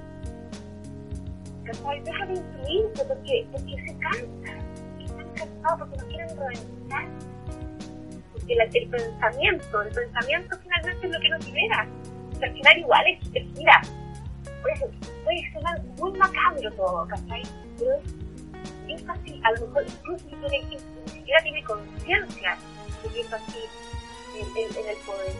[1.65, 2.02] ¿Cachai?
[2.02, 4.54] Deja de instruirse porque, porque se cansa.
[5.04, 7.06] Están cansados porque no quieren reventar.
[8.32, 11.88] Porque el pensamiento, el pensamiento finalmente es lo que nos libera.
[12.39, 13.82] O al final igual es, que mira,
[14.63, 17.43] puede sonar muy macabro todo, ¿cachai?
[17.78, 22.58] Pero es, es así, a lo mejor incluso ni siquiera tiene conciencia
[23.04, 23.60] de que es así
[24.39, 25.34] en, el poder.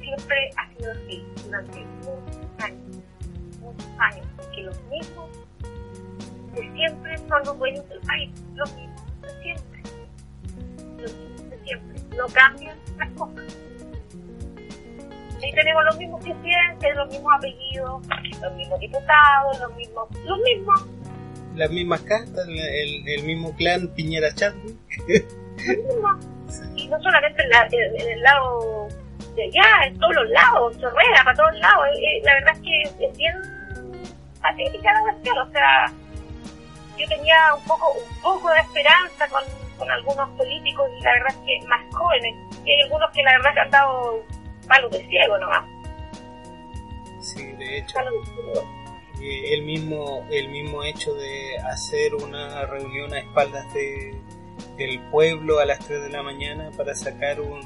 [0.00, 2.98] Siempre ha sido así durante muchos años,
[3.60, 5.30] muchos años, que los mismos
[6.54, 9.82] de siempre son los dueños del país, los mismos de siempre,
[10.98, 13.56] los mismos de siempre, no cambian las cosas.
[15.42, 18.06] Y tenemos los mismos presidentes, los mismos apellidos,
[18.42, 20.86] los mismos diputados, los mismos, los mismos.
[21.54, 24.76] Las mismas castas, el, el mismo clan Piñera Chadwick.
[26.76, 28.88] Y no solamente en, el lado
[29.36, 31.86] de allá, en todos los lados, chorrea para todos lados.
[32.22, 33.34] la verdad es que es bien
[34.40, 35.92] patética la cuestión, o sea,
[36.96, 39.42] yo tenía un poco, un poco de esperanza con,
[39.78, 42.34] con algunos políticos y la verdad es que más jóvenes,
[42.64, 44.24] y hay algunos que la verdad que han dado
[44.66, 45.64] palos de ciego nomás.
[47.20, 47.98] Sí, de hecho.
[49.20, 54.14] Eh, el mismo el mismo hecho de hacer una reunión a espaldas de,
[54.78, 57.60] del pueblo a las 3 de la mañana para sacar un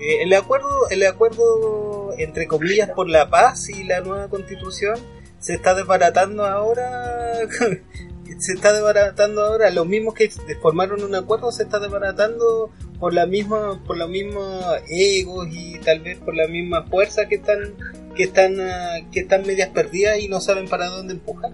[0.00, 4.96] eh, el acuerdo el acuerdo entre comillas por la paz y la nueva constitución
[5.38, 7.38] se está desbaratando ahora
[8.38, 9.70] se está desbaratando ahora.
[9.70, 14.64] Los mismos que formaron un acuerdo se está desbaratando por la misma por los mismos
[14.88, 17.74] egos y tal vez por la misma fuerza que están
[18.18, 21.52] que están ah, que están medias perdidas y no saben para dónde empujar.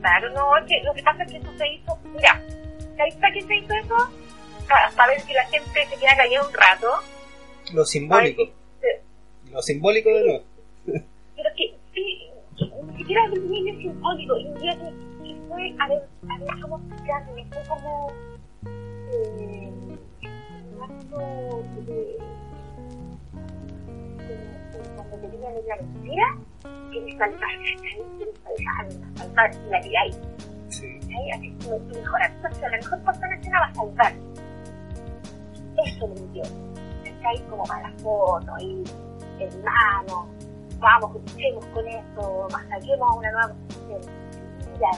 [0.00, 2.40] Claro no es que lo que pasa es que eso se hizo mira
[2.96, 3.96] ¿sabes que se hizo eso?
[4.94, 6.88] para, ver si la gente se queda callada un rato.
[7.72, 8.42] Lo simbólico.
[9.50, 10.44] Lo simbólico de nuevo.
[10.84, 12.28] Pero que sí
[12.84, 14.36] ni siquiera el niño simbólico.
[14.36, 18.12] Y un día que, fue a ver a ver cómo explicarme fue como
[19.40, 19.72] eh,
[20.74, 22.27] un acto de
[25.20, 26.38] cuando digan la mentira,
[26.90, 27.48] quieres saltar,
[28.16, 30.12] quieres saltar, saltar la que hay.
[30.68, 30.98] Sí.
[31.34, 34.12] Así tu mejor actuación, la mejor persona escena va a saltar.
[35.86, 36.42] Eso me dio.
[37.26, 38.84] Ahí como para la foto, ahí,
[39.40, 40.28] hermano,
[40.78, 44.90] vamos, luchemos con esto, saquemos una nueva mentira,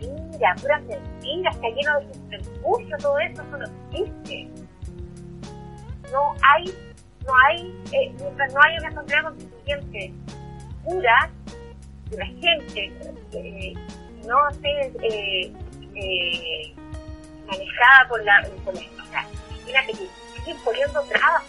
[0.00, 4.48] mentira, puras mentiras, está lleno de subterfugio, todo eso, no existe.
[6.12, 6.72] No hay
[7.26, 10.12] no hay, eh, mientras no haya una asamblea constituyente
[10.84, 11.30] pura,
[12.10, 12.92] de la gente,
[13.32, 13.74] eh,
[14.26, 15.52] no esté eh,
[15.94, 16.74] eh,
[17.46, 21.46] manejada por la, por la o sea, imagínate que siguen poniendo trabajo.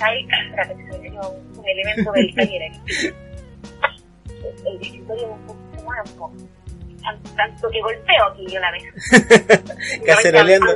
[0.00, 3.06] Ahí, espérate, un, un elemento del taller aquí.
[4.66, 6.36] El, escritorio un poco, se mueve un poco.
[7.36, 8.84] Tanto que golpeo aquí yo la vez.
[10.04, 10.72] Caceroleando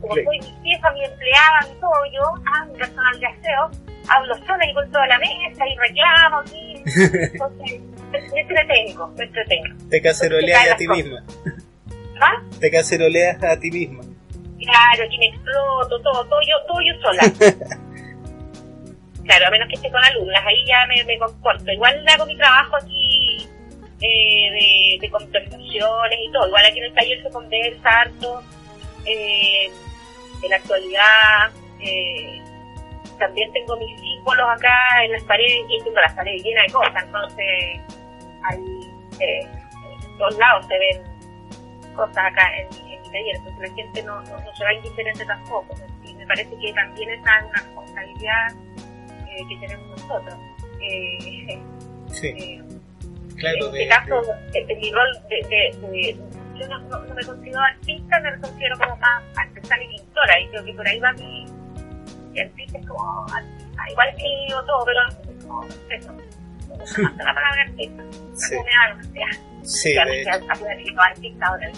[0.00, 3.70] como soy mi jefa, mi empleada, mi todo, yo, ah, mi personal de aseo,
[4.08, 6.82] hablo sola y con toda la mesa y reclamo aquí.
[7.32, 7.80] Entonces,
[8.32, 9.88] me entretengo, me entretengo.
[9.88, 11.22] Te caceroleas a ti misma.
[12.20, 12.42] ¿Ah?
[12.58, 14.02] Te caceroleas a ti misma.
[14.58, 17.22] Claro, aquí me exploto, todo, todo yo, todo yo sola.
[19.24, 21.70] claro, a menos que esté con alumnas, ahí ya me, me comporto.
[21.70, 23.48] Igual hago mi trabajo aquí
[24.00, 26.46] eh, de, de conversaciones y todo.
[26.48, 28.42] Igual aquí en el taller se conversa harto.
[29.06, 29.70] Eh,
[30.42, 31.50] en la actualidad
[31.80, 32.42] eh,
[33.18, 37.04] también tengo mis símbolos acá en las paredes y tengo las paredes llenas de cosas,
[37.04, 37.80] entonces
[38.44, 39.46] ahí eh,
[40.02, 41.10] en todos lados se ven
[41.94, 45.74] cosas acá en, en mi taller, entonces la gente no, no, se va indiferente tampoco.
[46.04, 48.52] Y me parece que también esa es una responsabilidad
[49.28, 50.34] eh, que tenemos nosotros.
[50.80, 51.58] Eh,
[52.08, 52.28] sí.
[52.28, 52.62] Eh,
[53.36, 54.22] claro, en este caso,
[54.52, 54.76] de...
[54.76, 56.18] mi rol de
[56.60, 60.64] yo no, no, me considero artista, me considero como más artesana y pintora, y creo
[60.64, 61.46] que por ahí va mi,
[62.40, 67.34] artista, es como artista, igual escribo todo, pero es como eso, me gusta más la
[67.34, 68.02] palabra artista,
[68.34, 68.54] sí.
[68.54, 69.50] me da lo que sea.
[69.62, 71.00] Sí, de hecho.
[71.00, 71.70] artista ahora,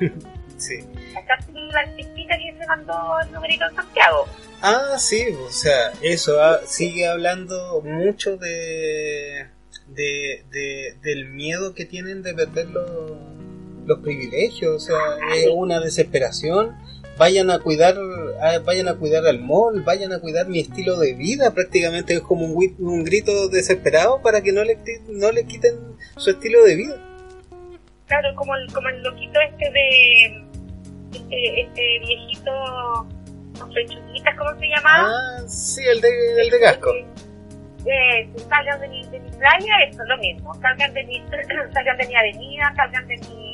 [0.56, 0.78] Sí.
[1.16, 4.26] Acá la artistita que se mandó el numerito en Santiago.
[4.62, 9.46] Ah, sí, o sea, eso ah, sigue hablando mucho de,
[9.88, 12.90] de, de, del miedo que tienen de perder los,
[13.86, 14.96] los privilegios, o sea,
[15.36, 16.76] es una desesperación.
[17.16, 17.96] Vayan a cuidar,
[18.64, 22.46] vayan a cuidar al mall, vayan a cuidar mi estilo de vida, prácticamente es como
[22.46, 25.74] un, un grito desesperado para que no le, no le quiten
[26.16, 26.96] su estilo de vida.
[28.08, 30.44] Claro, como el, como el loquito este de
[31.12, 32.50] este, este viejito
[33.58, 35.08] con ¿cómo se llama?
[35.08, 36.92] Ah, sí, el de, el de Gasco.
[37.86, 40.54] Eh, salgan de mi, de mi playa, esto es lo mismo.
[40.54, 41.22] Salgan de mi,
[41.72, 43.44] salgan de mi avenida, salgan de mi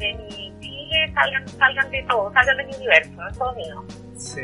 [0.00, 3.84] de mi Chile, salgan, salgan de todo, salgan de mi universo, es todo mío.
[4.16, 4.42] Sí.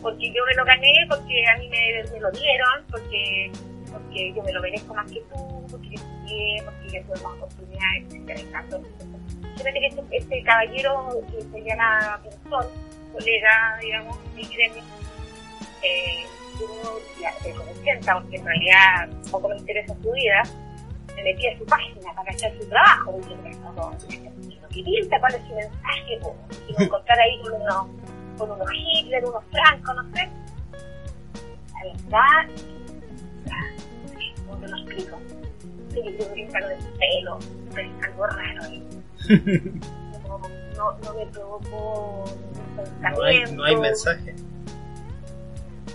[0.00, 3.50] Porque yo me lo gané, porque a mí me, me lo dieron, porque,
[3.92, 7.34] porque yo me lo merezco más que tú, porque yo estudié, porque yo tuve más
[7.34, 8.38] oportunidades, etc.
[9.56, 12.66] Fíjate que este, este, caballero que se llama Pinzón,
[13.12, 14.84] colega, digamos, mi gremio,
[15.82, 16.24] eh,
[16.58, 20.42] yo ya, me contenta porque en realidad poco me interesa su vida,
[21.16, 23.50] me metí a su página para cachar su trabajo, porque me
[24.70, 26.20] y pinta cuál es su mensaje,
[26.68, 27.86] y me encontrar ahí con unos,
[28.36, 30.28] con unos Hitler, unos Franco, no sé.
[31.72, 32.54] La verdad,
[34.46, 35.18] ¿cómo te lo explico?
[35.92, 37.38] Sí, yo brincar del pelo,
[37.70, 38.88] es algo raro ahí.
[39.28, 42.24] No, no, no, no me provocó
[43.00, 44.34] no hay, no hay mensaje.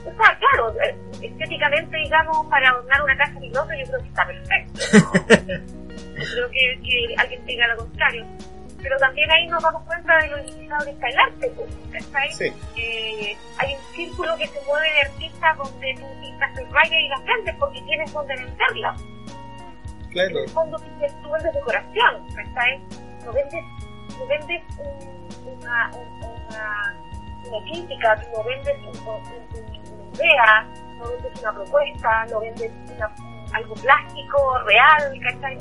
[0.05, 4.25] O sea, claro, eh, estéticamente, digamos, para adornar una casa piloto yo creo que está
[4.25, 4.79] perfecto.
[6.15, 8.25] creo que, que alguien diga lo contrario
[8.83, 11.51] pero también ahí nos damos cuenta de lo limitado que está el arte.
[11.55, 12.53] Pues, sí.
[12.75, 17.07] Eh, hay un círculo que se mueve de artistas donde tú pintas el rayo y
[17.07, 18.95] las grandes porque tienes donde venderla.
[20.11, 20.29] Claro.
[20.29, 22.81] En el fondo tú vendes decoración, ¿sabes?
[23.23, 23.63] No vendes,
[24.19, 24.61] no vendes
[25.45, 26.95] una, una,
[27.45, 29.82] una, crítica, tú no vendes una
[30.13, 32.71] idea, no vendes una propuesta, no vendes
[33.53, 35.57] algo plástico, real, ¿cachai?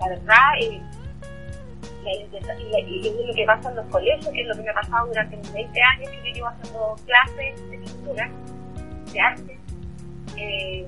[0.00, 0.82] La verdad, eh,
[2.06, 5.06] y, es lo que pasa en los colegios, que es lo que me ha pasado
[5.06, 8.30] durante mis 20 años que yo llevo haciendo clases de pintura,
[9.12, 9.58] de arte,
[10.36, 10.86] eh,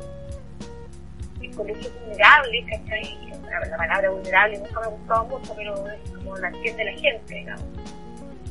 [1.40, 3.26] en colegios vulnerables, ¿cachai?
[3.70, 7.34] La, palabra vulnerable nunca me ha gustado mucho, pero es como la entiende la gente,
[7.34, 7.64] digamos.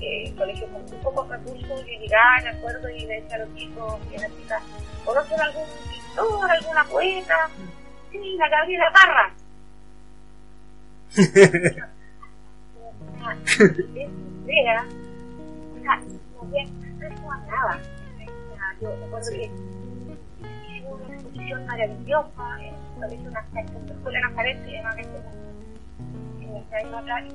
[0.02, 4.00] Eh, colegios con muy pocos recursos y llegar, de acuerdo, y decir a los chicos
[4.12, 4.62] y a las chicas,
[5.06, 7.50] ¿conocen algún pintor, alguna poeta?
[8.12, 9.34] Sí, la Gabriela Parra.
[14.48, 14.86] idea,
[15.82, 16.02] sea,
[17.22, 17.80] no a nada.
[18.82, 19.52] yo recuerdo que
[20.92, 22.76] una exposición maravillosa, en
[23.28, 23.40] una,
[23.90, 25.02] escuela Nazaret, se llama que
[26.42, 27.30] en esta época, y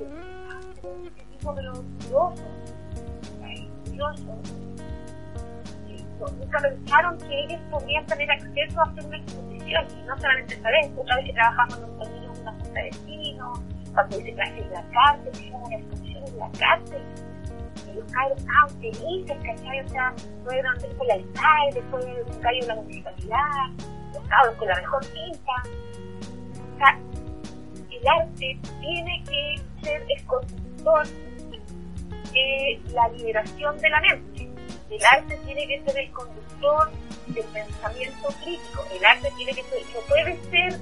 [1.06, 2.44] este tipo, pero curioso,
[3.84, 4.38] curioso.
[6.38, 10.70] Nunca pensaron que ellos podían tener acceso a hacer una exposición, y no solamente esta
[10.70, 13.60] vez, otra vez que trabajamos en un camino una junta de vecinos,
[13.94, 17.02] cuando hice clases en la cárcel, hicimos una exposición en la cárcel,
[17.88, 19.80] y los cabros estaban felices, ¿cachai?
[19.80, 20.14] O sea,
[20.44, 23.70] fueron después la alcalde, después un gallo de la municipalidad,
[24.12, 25.52] los cabros con la mejor pinta.
[26.74, 26.98] O sea,
[27.90, 30.26] el arte tiene que ser el
[30.82, 31.06] constructor
[32.32, 34.50] de la liberación de la mente.
[34.90, 36.90] El arte tiene que ser el conductor
[37.28, 38.84] del pensamiento crítico.
[38.96, 40.80] El arte tiene que ser, no puede ser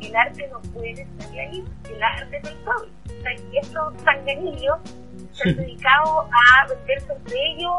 [0.00, 3.52] y el arte no puede estar ahí, el arte es el COVID.
[3.52, 4.78] y estos sanguinillos
[5.32, 7.72] se han dedicado a venderse entre ellos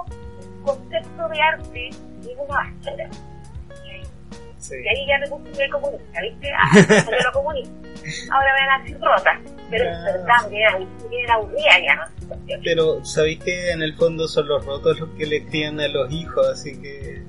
[0.45, 1.89] un concepto de arte
[2.24, 3.10] y una basura.
[4.60, 4.76] Sí.
[4.76, 6.51] Y ahí ya me puse el comunista, ¿viste?
[6.57, 7.74] Ah, salió lo comunista.
[8.32, 9.41] Ahora me van a decir rota.
[9.70, 10.60] Pero es verdad, que
[11.24, 12.36] era aburrida ya, ¿no?
[12.64, 16.12] Pero sabéis que en el fondo son los rotos los que le crían a los
[16.12, 17.24] hijos, así que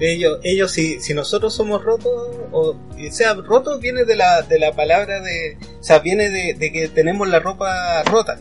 [0.00, 2.12] ellos, ellos si, si nosotros somos rotos,
[2.52, 2.76] o,
[3.10, 6.88] sea, rotos viene de la, de la palabra de, o sea, viene de, de que
[6.88, 8.38] tenemos la ropa rota.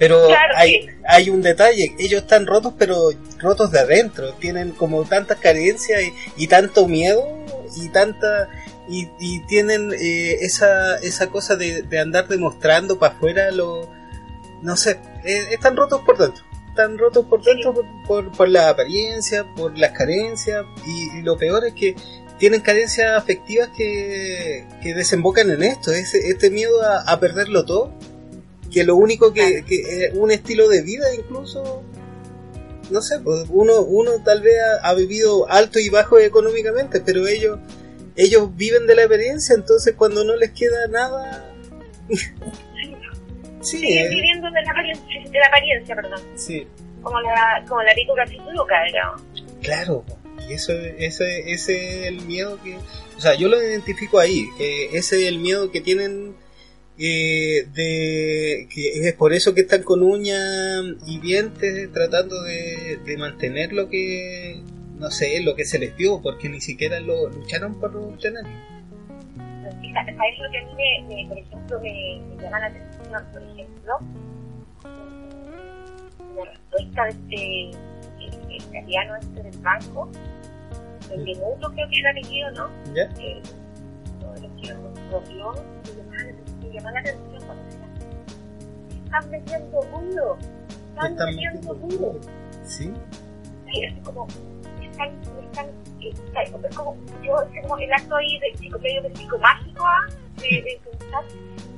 [0.00, 5.38] Pero hay, hay un detalle, ellos están rotos, pero rotos de adentro, tienen como tantas
[5.38, 7.22] carencias y, y tanto miedo
[7.76, 8.48] y tanta
[8.88, 13.90] y, y tienen eh, esa, esa cosa de, de andar demostrando para afuera lo
[14.62, 17.74] no sé, eh, están rotos por dentro están rotos por dentro
[18.06, 21.94] por, por, la apariencia, por las carencias y, lo peor es que
[22.38, 27.92] tienen carencias afectivas que, que desembocan en esto, ese, este miedo a, perderlo todo,
[28.70, 31.82] que lo único que, que un estilo de vida incluso,
[32.90, 37.58] no sé, pues uno, uno tal vez ha, vivido alto y bajo económicamente, pero ellos,
[38.16, 41.52] ellos viven de la experiencia, entonces cuando no les queda nada...
[43.62, 46.20] Sí, Siguen viviendo de la, apariencia, de la apariencia, perdón.
[46.34, 46.66] Sí.
[47.02, 49.22] Como la, como la digamos.
[49.60, 50.02] Claro,
[50.48, 52.78] y eso, ese, ese es el miedo que...
[53.18, 56.34] O sea, yo lo identifico ahí, ese es el miedo que tienen
[57.00, 63.16] eh, de que es por eso que están con uñas y dientes tratando de, de,
[63.16, 64.60] mantener lo que
[64.98, 68.50] no sé lo que se les dio porque ni siquiera lo lucharon por obtenerlo
[69.92, 73.24] ¿sabes lo que a mí, me, por ejemplo, me, llama la atención?
[73.32, 73.98] Por ejemplo,
[76.36, 77.70] la respuesta de este
[78.20, 80.10] el, italiano este del banco,
[81.12, 82.70] el minuto creo que era apellido, ¿no?
[82.94, 83.02] ¿Ya?
[83.20, 83.42] Eh,
[84.20, 84.74] los que
[85.10, 85.54] rompió,
[86.70, 87.86] me llama la atención cuando decía,
[89.04, 90.38] están metiendo ruido,
[90.88, 92.20] están, metiendo ruido.
[92.64, 92.92] Sí.
[93.66, 94.26] Sí, es como,
[94.80, 95.10] están,
[95.50, 95.66] están
[96.40, 100.06] es como, yo, es como el acto ahí de psico, de psicomágico, ¿ah?
[100.36, 101.24] de, de pensar,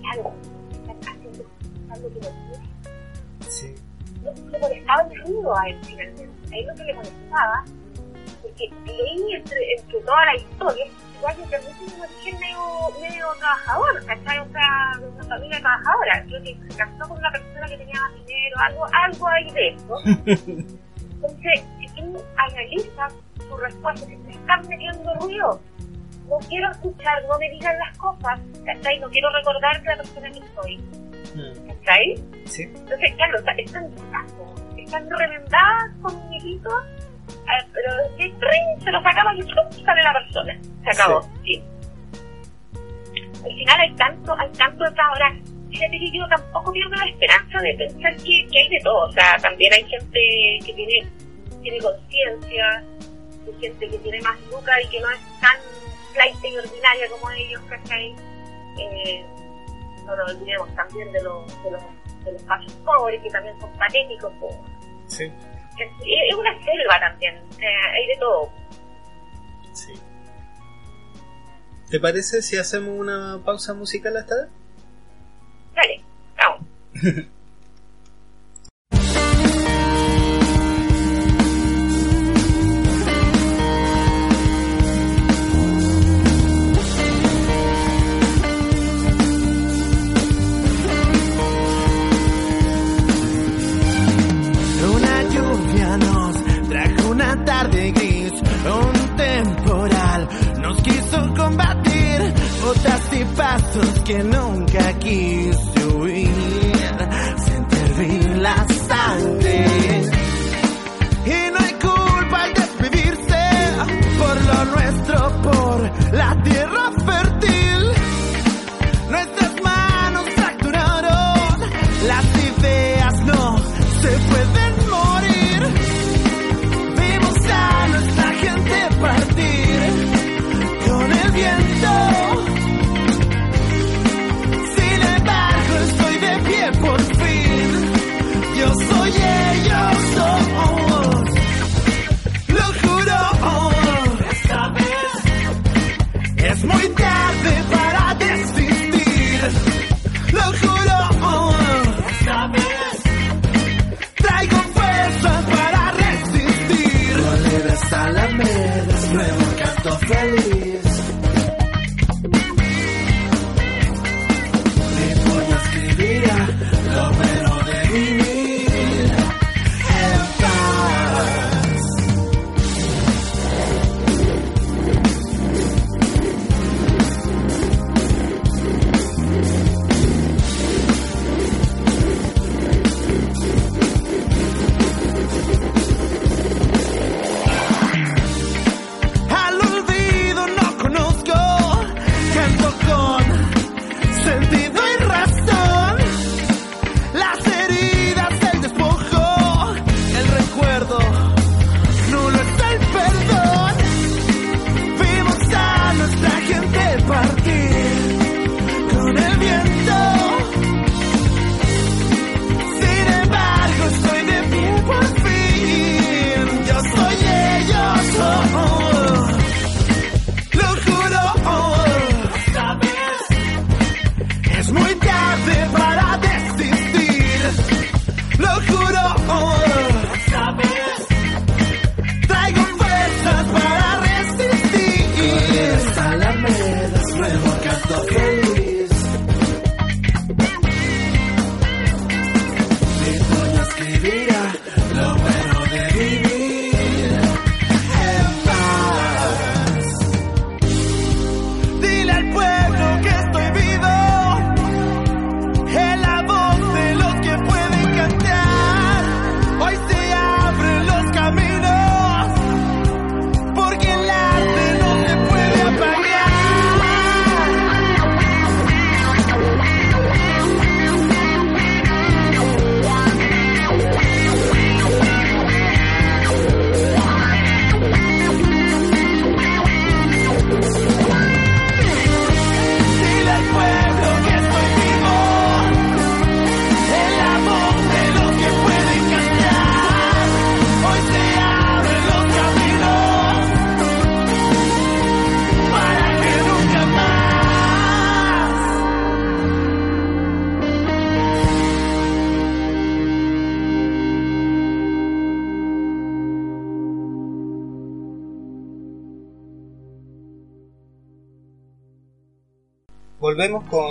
[0.00, 0.32] claro,
[0.72, 1.44] están haciendo
[1.90, 3.50] algo que no quiere.
[3.50, 3.74] Sí.
[4.22, 7.64] No, le molestaba el ruido a él finalmente, a él lo que le molestaba,
[8.42, 10.86] porque leí entre, entre toda la historia,
[11.22, 14.38] cual que muchísimo dije medio, medio trabajador, ¿cachai?
[14.40, 16.24] O sea, una familia trabajadora.
[16.26, 19.68] Creo que se casó con una persona que tenía más dinero, algo, algo ahí de
[19.68, 19.96] eso.
[21.14, 25.60] Entonces, si tú analizas tu respuesta, si te estás metiendo ruido,
[26.28, 28.98] no quiero escuchar, no me digan las cosas, ¿cachai?
[28.98, 30.76] No quiero recordarte la persona que soy.
[31.36, 31.68] Mm.
[31.68, 32.24] ¿Cachai?
[32.46, 32.62] Sí.
[32.64, 33.90] Entonces, claro, están,
[34.76, 36.82] están remendadas con muñequitos
[37.48, 40.58] Ah, pero si ring, se lo sacaba y sale la persona.
[40.84, 41.20] Se acabó.
[41.44, 41.62] Sí.
[43.44, 45.34] Al final hay tanto, hay tanto de ahora.
[45.70, 49.08] Fíjate que yo tampoco pierdo la esperanza de pensar que, que hay de todo.
[49.08, 50.20] O sea, también hay gente
[50.66, 51.06] que tiene,
[51.62, 52.84] tiene conciencia,
[53.46, 55.56] hay gente que tiene más lucas y que no es tan
[56.16, 58.14] light y ordinaria como ellos, ¿cachai?
[58.78, 59.24] Eh,
[60.04, 61.82] no nos olvidemos también de los, de los,
[62.24, 64.32] de los pobres que también son patéticos.
[65.06, 65.32] Sí
[65.78, 68.50] es una selva también, o sea, hay de todo.
[69.72, 69.92] Sí.
[71.90, 74.48] ¿Te parece si hacemos una pausa musical hasta?
[75.74, 76.02] Dale,
[76.36, 76.66] vamos.
[103.12, 105.71] y pasos que nunca quise.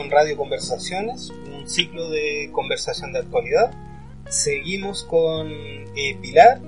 [0.09, 3.71] Radio Conversaciones, un ciclo de conversación de actualidad.
[4.29, 6.61] Seguimos con eh, Pilar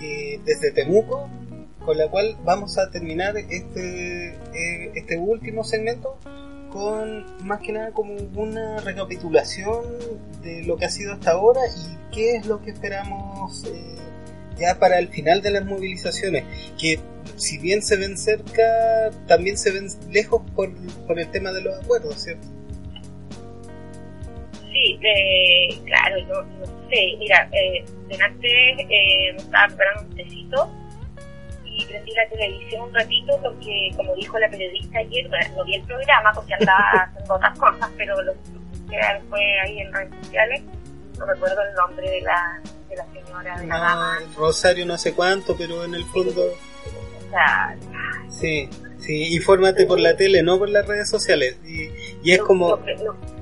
[0.00, 1.28] eh, desde Temuco,
[1.84, 6.18] con la cual vamos a terminar este, eh, este último segmento
[6.70, 9.84] con más que nada como una recapitulación
[10.42, 13.64] de lo que ha sido hasta ahora y qué es lo que esperamos
[14.58, 16.44] ya para el final de las movilizaciones,
[16.78, 16.98] que
[17.36, 20.70] si bien se ven cerca, también se ven lejos por,
[21.06, 22.57] por el tema de los acuerdos, ¿cierto?
[24.78, 27.84] Sí, eh, claro, no, no sé, mira, eh,
[28.24, 28.50] antes
[28.88, 30.70] eh, estaba preparando un tecito
[31.64, 35.82] y prendí la televisión un ratito porque, como dijo la periodista ayer, no vi el
[35.82, 36.80] programa porque andaba
[37.12, 38.32] haciendo otras cosas, pero lo
[38.88, 38.98] que
[39.28, 40.62] fue ahí en redes sociales,
[41.18, 44.18] no recuerdo el nombre de la, de la señora, de la No, dama.
[44.36, 46.40] Rosario no sé cuánto, pero en el fondo...
[46.46, 47.76] O sea,
[48.30, 48.68] Sí,
[49.00, 51.58] sí, infórmate por la tele, no por las redes sociales.
[51.66, 51.88] Y,
[52.22, 52.76] y es no- como...
[52.76, 53.37] No, no,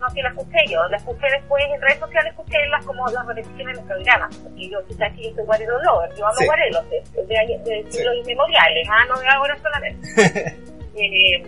[0.00, 3.26] no, que la escuché yo, la escuché después en redes sociales, escuché las como las
[3.26, 6.44] repeticiones de los programas, porque yo quizás que yo soy guarelo lover, yo amo Sí.
[6.46, 7.98] guarelos de, de, de Sí.
[7.98, 10.08] siglos inmemoriales, ah, no de ahora solamente.
[10.96, 11.42] eh,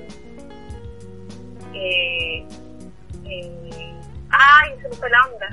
[1.74, 2.44] eh,
[3.24, 3.94] eh,
[4.30, 5.48] ay, se me fue la onda.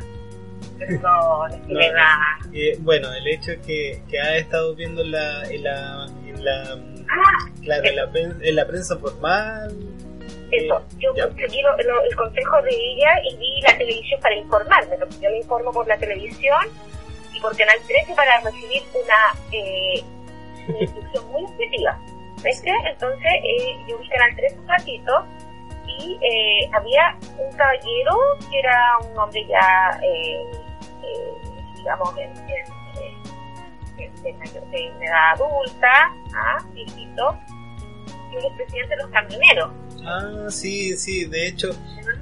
[0.78, 5.12] Perdón, es que No, eh, bueno, el hecho es que, que ha estado viendo en
[5.12, 6.80] la, en la, en la,
[7.12, 9.76] Ah, claro, en la, pren- en la prensa formal.
[10.52, 14.98] Eso, yo seguí lo- lo- el consejo de ella y vi la televisión para informarme,
[14.98, 16.60] porque yo me informo por la televisión
[17.34, 20.04] y por Canal 13 para recibir una, eh,
[20.68, 22.00] una instrucción muy objetiva.
[22.42, 22.72] ¿Ves qué?
[22.90, 25.26] Entonces eh, yo vi Canal 13 un ratito
[25.86, 28.18] y eh, había un caballero
[28.50, 30.42] que era un hombre ya, eh,
[31.04, 31.34] eh,
[31.76, 32.80] digamos, en, en,
[34.72, 35.92] de una edad adulta,
[36.36, 36.58] ¿ah?
[36.74, 37.38] viejito,
[38.32, 39.70] y es presidente de los camioneros.
[40.06, 41.70] Ah, sí, sí, de hecho,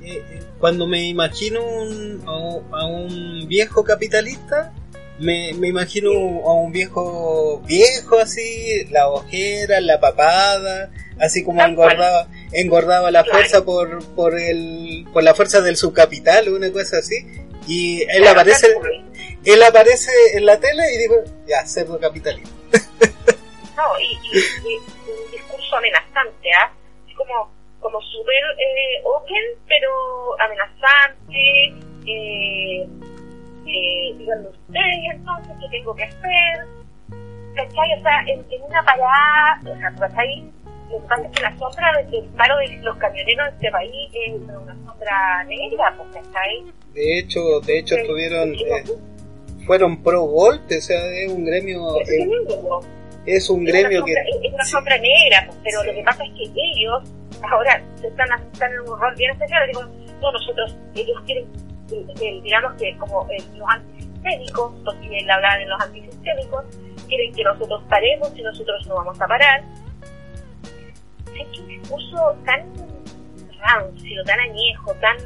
[0.04, 4.74] eh, eh, cuando me imagino un- a, un, a un viejo capitalista,
[5.20, 11.76] me, me imagino a un viejo viejo así, la ojera, la papada, así como Tal
[11.76, 11.92] cual.
[11.92, 13.38] engordaba, engordaba la Claro.
[13.40, 17.16] fuerza por, por el, por la fuerza del subcapital, una cosa así,
[17.68, 18.68] y él Claro, aparece,
[19.46, 21.16] él aparece en la tele y digo,
[21.48, 22.50] ya, cerdo capitalista.
[23.76, 26.72] No, y, y- y un discurso amenazante, ¿ah?
[27.10, 27.52] Es como,
[27.88, 29.90] como súper eh, open, pero
[30.40, 31.74] amenazante.
[32.06, 32.88] Eh,
[33.66, 36.68] eh, díganme ustedes entonces qué tengo que hacer.
[37.56, 37.94] ¿Cachai?
[37.98, 40.52] O sea, en, en una parada, o sea, ¿cachai?
[40.92, 44.12] Lo que pasa es que la sombra del, paro de los camioneros de este país
[44.14, 46.64] es una sombra negra, pues, ¿cachai?
[46.94, 48.84] De hecho, de hecho estuvieron, eh,
[49.66, 52.28] fueron pro golpe, o sea, es un gremio, es eh,
[53.26, 56.24] es un Es gremio que sombra, es una sombra negra, pues, pero lo que pasa
[56.24, 57.04] es que ellos
[57.44, 59.68] ahora están, están en un rol bien especial.
[59.68, 59.84] Digo,
[60.22, 61.46] no, nosotros, ellos quieren,
[61.92, 66.66] eh, eh, digamos que como eh, los antisistémicos, porque él hablaba de los antisistémicos,
[67.08, 69.64] quieren que nosotros paremos y nosotros no vamos a parar.
[71.40, 72.66] Es un discurso tan
[73.60, 75.18] rancio, tan añejo, tan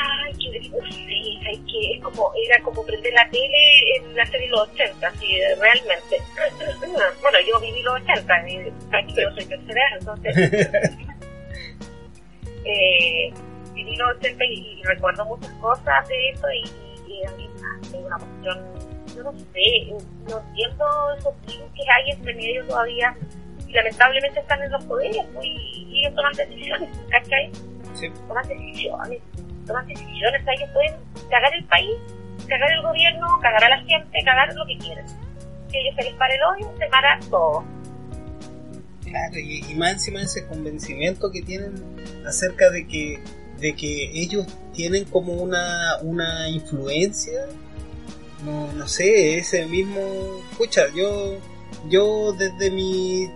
[0.00, 4.52] Ay, sé, ay, que es como, era como prender la tele en la serie de
[4.52, 6.16] los 80, así, realmente.
[7.20, 10.36] Bueno, yo viví los 80, y aquí yo soy tercera, entonces.
[12.64, 13.32] eh,
[13.74, 17.86] viví los 80 y, y recuerdo muchas cosas de eso y, y a mí me
[17.86, 18.58] hace una cuestión,
[19.14, 19.94] yo no sé,
[20.28, 20.86] no entiendo
[21.18, 23.16] esos virus que hay entre medio todavía
[23.66, 27.50] y lamentablemente están en los poderes pues, y, y ellos toman decisiones, ¿cachai?
[27.94, 28.10] Sí.
[28.28, 29.20] toman decisiones,
[29.70, 30.94] toman decisiones, ellos pueden
[31.30, 31.96] cagar el país,
[32.48, 35.06] cagar el gobierno, cagar a la gente, cagar lo que quieran.
[35.70, 37.64] Si ellos se les para el odio, se para todo.
[39.04, 41.74] Claro, y, y más encima ese convencimiento que tienen
[42.26, 43.20] acerca de que
[43.60, 47.46] de que ellos tienen como una, una influencia,
[48.44, 50.00] no, no sé, ese mismo,
[50.50, 51.38] escucha, yo,
[51.88, 53.30] yo desde mi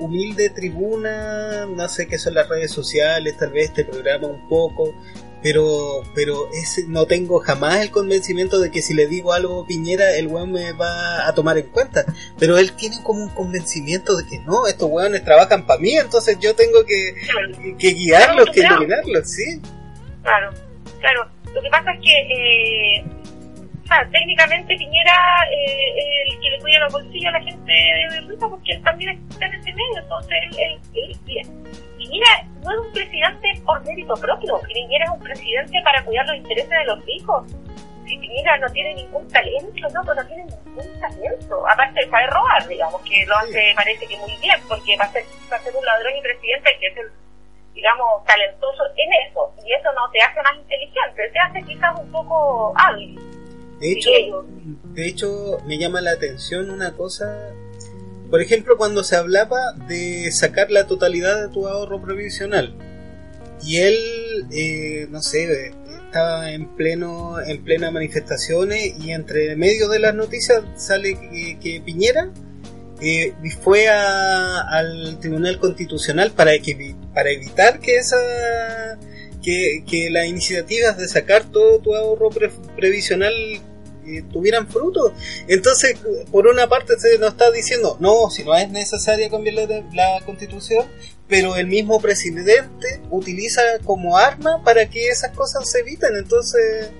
[0.00, 4.94] humilde tribuna, no sé qué son las redes sociales, tal vez este programa un poco,
[5.46, 9.66] pero pero ese, no tengo jamás el convencimiento de que si le digo algo a
[9.68, 12.04] Piñera, el weón me va a tomar en cuenta.
[12.36, 16.36] Pero él tiene como un convencimiento de que no, estos weones trabajan para mí, entonces
[16.40, 18.74] yo tengo que, Claro, que guiarlos, que Claro.
[18.82, 19.60] iluminarlos, sí.
[20.24, 20.50] claro,
[20.98, 21.28] claro.
[21.54, 23.04] Lo que pasa es que, eh,
[23.84, 25.14] o sea, técnicamente Piñera
[25.52, 29.24] eh, el que le cuida los bolsillos a la gente de Ruta porque él también
[29.30, 31.46] está en ese medio, entonces él, él, él- bien.
[32.06, 36.36] Piñera no es un presidente por mérito propio, Piñera es un presidente para cuidar los
[36.36, 37.52] intereses de los ricos.
[38.06, 42.30] Si Piñera no tiene ningún talento, no, pues no tiene ningún talento, aparte de saber
[42.30, 45.84] robar, digamos, que lo hace, parece que muy bien, porque para ser, para ser un
[45.84, 47.10] ladrón y presidente hay que ser,
[47.74, 52.12] digamos, talentoso en eso, y eso no te hace más inteligente, te hace quizás un
[52.12, 53.18] poco hábil.
[53.80, 54.10] De hecho,
[54.84, 57.52] de hecho, me llama la atención una cosa.
[58.30, 62.74] Por ejemplo, cuando se hablaba de sacar la totalidad de tu ahorro previsional.
[63.62, 63.96] Y él,
[64.50, 65.72] eh, no sé,
[66.06, 71.14] estaba en pleno en plena manifestaciones y entre medio de las noticias sale
[71.60, 72.30] que, Piñera
[73.00, 78.16] eh, fue a, al Tribunal Constitucional para que para evitar que esa
[79.42, 82.30] que, que las iniciativas de sacar todo tu ahorro
[82.76, 83.34] previsional
[84.06, 85.12] eh, tuvieran fruto.
[85.48, 85.98] Entonces,
[86.30, 90.24] por una parte se nos está diciendo, no, si no es necesario cambiar la, la
[90.24, 90.86] constitución,
[91.28, 96.16] pero el mismo presidente utiliza como arma para que esas cosas se eviten.
[96.16, 96.92] Entonces,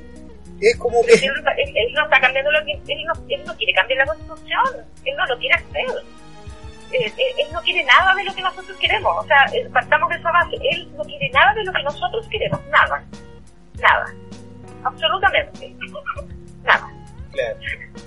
[0.60, 1.12] es como que...
[1.14, 2.72] Él, no está cambiando lo que...
[2.72, 6.02] Él no, él no quiere cambiar la constitución, él no lo quiere hacer.
[6.92, 9.12] Él, él, no quiere nada de lo que nosotros queremos.
[9.16, 10.56] O sea, partamos de esa base.
[10.72, 12.60] Él no quiere nada de lo que nosotros queremos.
[12.70, 13.04] Nada.
[13.80, 14.06] Nada.
[14.84, 15.74] Absolutamente.
[17.36, 17.58] Claro.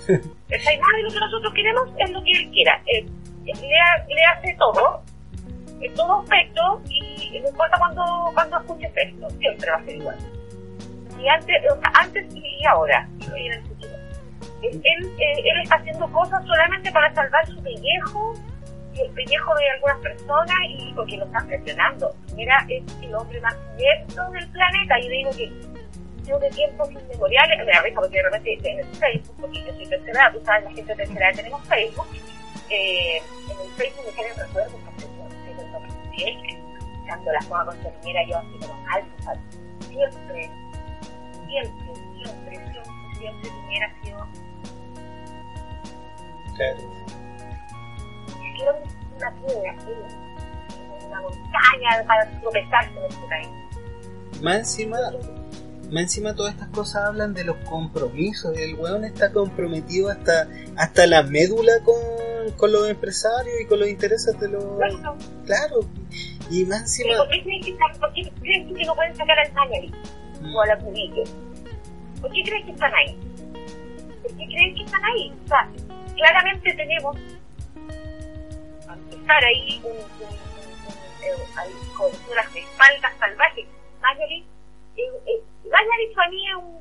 [0.08, 2.82] nada de lo que nosotros queremos es lo que él quiera.
[2.86, 3.10] Él,
[3.44, 5.02] le, le hace todo
[5.88, 10.16] todo aspecto y no importa cuando, cuando escuches esto, siempre va a ser igual.
[11.18, 11.56] Y antes,
[11.94, 13.92] antes y ahora, y en el futuro.
[14.62, 18.34] Él, eh, él, está haciendo cosas solamente para salvar su pellejo
[18.94, 22.14] y el pellejo de algunas personas y porque lo están presionando.
[22.34, 24.98] Mira, es el hombre más cierto del planeta.
[25.00, 25.52] Y digo que
[26.38, 30.40] de tiempos inmemoriales, me da porque de en el Facebook, porque yo soy tercera tú
[30.44, 32.06] sabes, la gente tercera tenemos Facebook,
[32.70, 34.74] eh, en el Facebook me quedan recuerdos
[37.10, 39.40] escuchando la joda con Piñera, yo así como alto,
[39.88, 40.50] Siempre,
[41.48, 41.84] siempre,
[42.16, 42.54] siempre,
[43.18, 44.28] siempre, siempre ha sido.
[48.54, 48.72] Quiero
[49.16, 49.76] una piedra,
[51.06, 53.48] una montaña para tropezarse en este país.
[55.90, 58.56] Más encima todas estas cosas hablan de los compromisos.
[58.56, 61.96] El weón está comprometido hasta, hasta la médula con,
[62.56, 64.64] con los empresarios y con los intereses de los...
[65.46, 65.80] Claro.
[66.50, 67.16] Y más encima...
[67.16, 69.92] ¿Por qué crees que, por qué crees que no pueden sacar al Mañari
[70.42, 70.54] mm.
[70.54, 71.24] o a la Cubique?
[72.20, 73.16] ¿Por qué crees que están ahí?
[74.22, 75.32] ¿Por qué crees que están ahí?
[75.44, 75.68] O sea,
[76.14, 77.16] claramente tenemos
[79.10, 83.66] estar ahí un, un, un, un, coberturas de espaldas salvajes.
[84.00, 84.44] Mañari
[85.70, 86.80] eh, vaya dicho a mí un...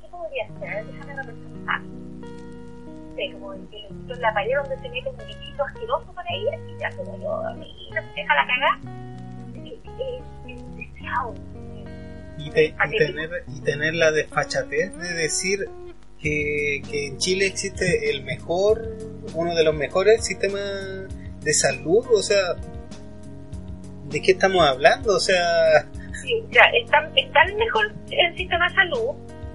[0.00, 0.86] ¿Qué podría ser?
[0.86, 1.80] Déjame representar.
[3.16, 6.80] sé, como el en la pared donde se mete un bichito asqueroso para ir y
[6.80, 8.80] ya como yo, mira, deja la cagada.
[10.48, 11.34] Es deseado.
[12.38, 15.68] Y, te, y, tener, y tener la desfachatez de decir
[16.20, 18.96] que, que en Chile existe el mejor,
[19.34, 21.06] uno de los mejores sistemas
[21.40, 22.54] de salud, o sea,
[24.10, 25.16] ¿de qué estamos hablando?
[25.16, 25.88] O sea,
[26.50, 29.14] ya, está, está mejor el sistema de salud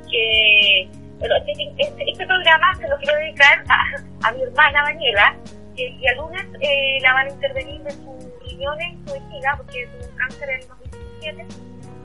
[0.09, 0.89] que
[1.22, 5.36] bueno, este, programa se lo quiero dedicar a, a mi hermana Daniela,
[5.76, 9.88] que el día lunes eh, la van a intervenir de sus riñones, su vejiga, porque
[9.88, 11.45] tuvo un cáncer en el 2017,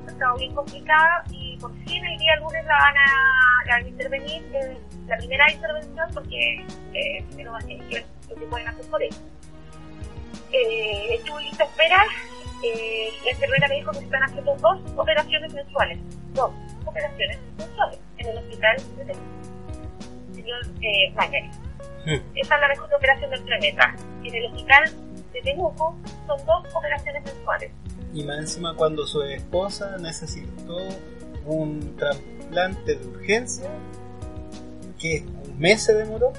[0.06, 3.84] ha estado bien complicada y por fin el día lunes la van a, la van
[3.84, 8.68] a intervenir, eh, la primera intervención, porque eh, primero va a ser lo que pueden
[8.68, 9.14] hacer por él.
[10.52, 12.06] Eh, estuvo lista a esperar
[12.62, 15.98] eh, la enfermera me dijo que se están haciendo dos operaciones mensuales.
[16.32, 16.50] Dos
[16.84, 19.14] operaciones mensuales en el hospital de
[20.34, 21.14] señor eh,
[22.06, 22.36] hmm.
[22.36, 23.96] Esa es la mejor operación del planeta.
[24.24, 24.84] En el hospital
[25.32, 25.96] de Temuco
[26.26, 27.70] son dos operaciones mensuales.
[28.14, 30.78] Y más encima cuando su esposa necesitó
[31.44, 33.70] un trasplante de urgencia,
[34.98, 36.32] que un mes se demoró.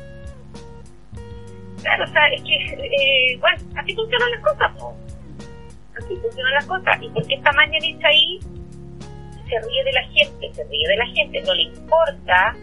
[1.81, 4.96] Claro, o sea, es que, eh, bueno, así funcionan las cosas, así
[6.37, 7.01] funcionan las cosas.
[7.01, 8.39] Y porque esta mañanita ahí
[9.49, 12.55] se ríe de la gente, se ríe de la gente, no le importa,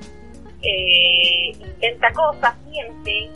[0.62, 3.30] eh, inventa cosas, miente.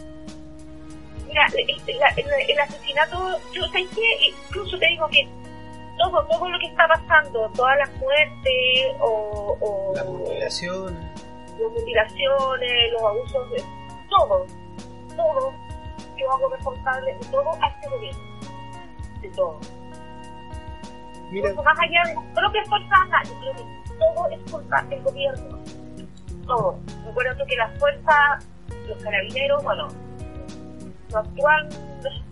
[1.27, 5.29] Mira, el, el, asesinato, yo sé que incluso te digo que
[5.99, 11.05] todo, todo lo que está pasando, todas las muertes o, o las mutilaciones,
[11.61, 13.49] las mutilaciones, los abusos,
[14.09, 14.47] todo,
[15.17, 15.53] todo,
[16.17, 18.23] yo hago responsable de todo a este gobierno,
[19.21, 19.61] de todo
[21.31, 21.53] Mira.
[21.63, 25.59] más allá de las propias fuerzas armadas, yo creo que todo es culpa del gobierno.
[26.47, 26.79] Todo.
[27.05, 28.49] Recuerdo que las fuerzas,
[28.89, 29.89] los carabineros, bueno,
[31.13, 31.69] no actúan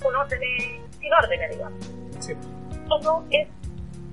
[0.03, 0.62] con órdenes,
[1.01, 1.92] sin órdenes, digamos.
[2.20, 2.34] Sí.
[2.88, 3.49] Todo es,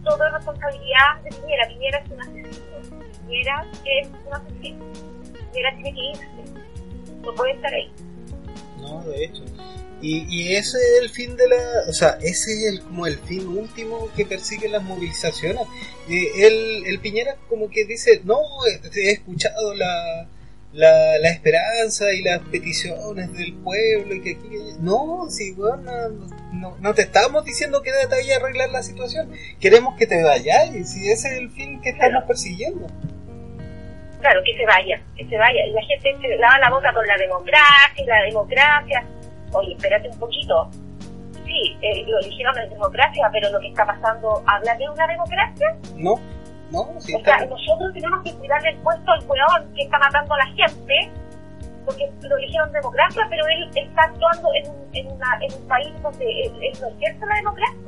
[0.03, 1.67] todo es responsabilidad de Piñera.
[1.67, 2.99] Piñera es un asesino.
[3.27, 4.85] Piñera es un asesino.
[5.51, 6.27] Piñera tiene que irse.
[7.21, 7.91] No puede estar ahí.
[8.81, 9.43] No, de hecho.
[10.03, 11.55] Y, y ese es el fin de la,
[11.87, 15.65] o sea, ese es el, como el fin último que persiguen las movilizaciones.
[16.09, 18.37] Y el, el Piñera como que dice, no,
[18.93, 20.27] he escuchado la,
[20.73, 24.49] la, la esperanza y las peticiones del pueblo y que aquí,
[24.81, 25.89] no, si bueno,
[26.51, 29.31] no, no, te estamos diciendo que te vaya a arreglar la situación,
[29.61, 32.87] queremos que te vayas y si ese es el fin que estamos persiguiendo.
[34.19, 35.65] Claro, que se vaya, que se vaya.
[35.65, 39.05] Y la gente se lava la boca con la democracia y la democracia
[39.53, 40.69] oye, espérate un poquito.
[41.45, 45.75] Sí, eh, lo eligieron en democracia, pero lo que está pasando, ¿habla de una democracia?
[45.95, 46.15] No,
[46.71, 47.13] no, sí.
[47.15, 50.45] O sea, nosotros tenemos que cuidarle el puesto al weón que está matando a la
[50.47, 51.11] gente,
[51.85, 55.67] porque lo eligieron en democracia, pero él está actuando en un, en una, en un
[55.67, 57.79] país donde él, no ejerce la democracia.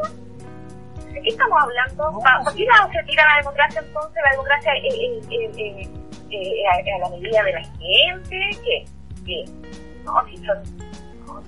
[1.14, 2.12] ¿De qué estamos hablando?
[2.44, 4.22] ¿Por qué no se tira la democracia entonces?
[4.24, 5.90] La democracia eh, eh,
[6.30, 8.86] eh, a, la medida de la gente, que,
[9.26, 9.46] que
[10.04, 10.62] no, si son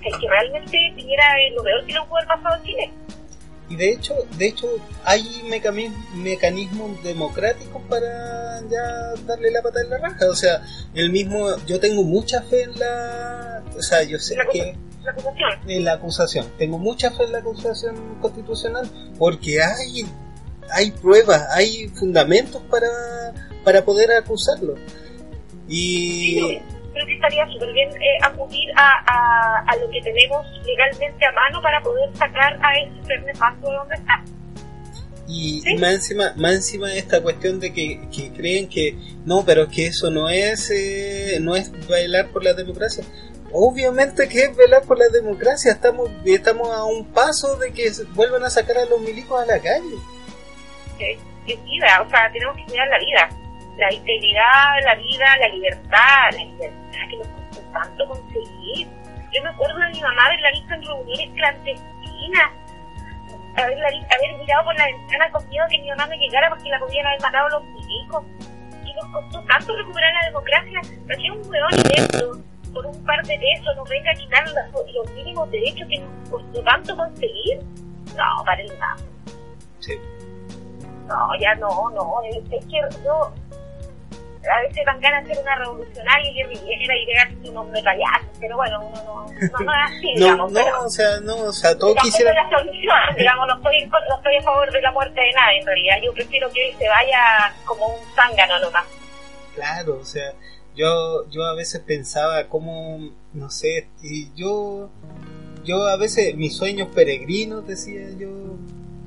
[0.00, 2.90] que realmente Piñera es lo peor que no puede haber pasado en Chile.
[3.70, 4.66] Y de hecho, de hecho
[5.04, 5.42] hay
[6.14, 10.26] mecanismos democráticos para ya darle la pata en la raja.
[10.30, 10.62] O sea,
[10.94, 14.74] el mismo, yo tengo mucha fe en la, o sea, yo sé que
[15.04, 15.70] la acusación.
[15.70, 18.88] en la acusación, tengo mucha fe en la acusación constitucional
[19.18, 20.06] porque hay,
[20.70, 22.88] hay pruebas, hay fundamentos para,
[23.64, 24.76] para poder acusarlo.
[25.68, 26.58] Y
[26.98, 31.62] creo que estaría súper bien eh, acudir a, a, lo que tenemos legalmente a mano
[31.62, 34.24] para poder sacar a ese ser nefasto de donde está.
[35.28, 38.96] Y, más encima, más encima esta cuestión de que, que, creen que
[39.26, 43.04] no, pero que eso no es eh, no es bailar por la democracia.
[43.52, 45.70] Obviamente que es bailar por la democracia.
[45.70, 49.58] Estamos estamos a un paso de que vuelvan a sacar a los milicos a la
[49.58, 49.96] calle.
[50.96, 53.47] Sí, es vida, o sea, tenemos que cuidar la vida
[53.78, 58.88] la integridad, la vida, la libertad, la libertad que nos costó tanto conseguir.
[59.32, 62.50] Yo me acuerdo de mi mamá haberla visto en reuniones clandestinas,
[63.56, 66.78] haberla, haber mirado por la ventana con miedo que mi mamá me llegara porque la
[66.80, 68.24] podían haber matado los milicos.
[68.84, 73.24] Y nos costó tanto recuperar la democracia, pero que un hueón inepto por un par
[73.26, 77.60] de pesos nos venga a quitar los, mínimos derechos que nos costó tanto conseguir.
[78.16, 78.96] No, para el nada.
[79.78, 79.94] Sí.
[81.06, 83.32] No, ya no, no, es que yo
[84.50, 88.26] a veces dan ganas de ser una revolucionaria y guerrillera y pegarse un hombre payaso,
[88.40, 90.52] pero bueno, uno no, no, no es así, digamos.
[90.52, 92.32] No, pero, o sea, no, o sea, todo quisiera...
[92.32, 95.66] la solución, digamos, no estoy, no estoy a favor de la muerte de nadie en
[95.66, 98.84] realidad, yo prefiero que se vaya como un zángano nomás.
[99.54, 100.32] Claro, o sea,
[100.74, 104.90] yo, yo a veces pensaba como, no sé, y yo,
[105.64, 108.28] yo a veces, mis sueños peregrinos, decía yo,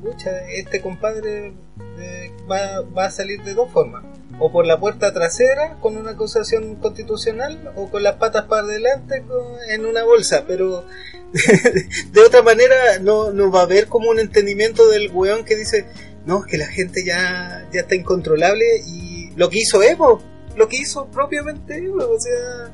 [0.01, 1.53] pucha, este compadre
[1.99, 4.03] eh, va, va a salir de dos formas
[4.43, 9.23] o por la puerta trasera con una acusación constitucional o con las patas para adelante
[9.69, 10.83] en una bolsa, pero
[12.11, 15.85] de otra manera no, no va a haber como un entendimiento del weón que dice,
[16.25, 20.23] no, es que la gente ya, ya está incontrolable y lo que hizo Evo,
[20.55, 22.71] lo que hizo propiamente Evo, o sea,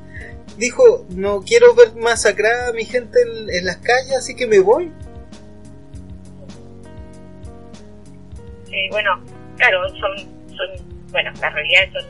[0.57, 4.89] dijo, no quiero ver masacrada a mi gente en, las calles, así que me voy.
[8.71, 9.21] Eh, bueno,
[9.57, 12.05] claro, son bueno, la realidad son...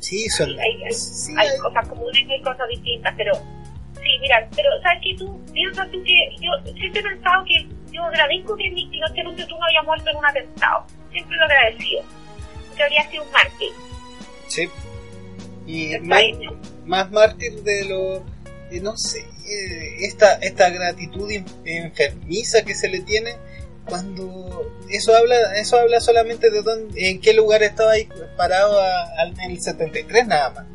[0.00, 0.50] Sí, son...
[0.58, 5.14] Hay, hay, cosas comunes y hay cosas distintas, pero sí, mira, pero ¿sabes qué?
[5.16, 9.58] Tú piensas tú que yo siempre he pensado que yo agradezco que mi Pinochet tú
[9.58, 10.86] no haya muerto en un atentado.
[11.12, 12.02] Siempre lo he agradecido.
[12.76, 13.68] Que habría sido un mártir.
[14.48, 14.68] Sí.
[15.66, 16.22] Y más,
[16.86, 18.24] más, mártir de lo...
[18.82, 21.30] no sé, eh, esta, esta gratitud
[21.64, 23.36] enfermiza que se le tiene
[23.84, 28.80] cuando eso habla eso habla solamente de dónde, en qué lugar estaba ahí parado
[29.42, 30.66] en el 73 nada más.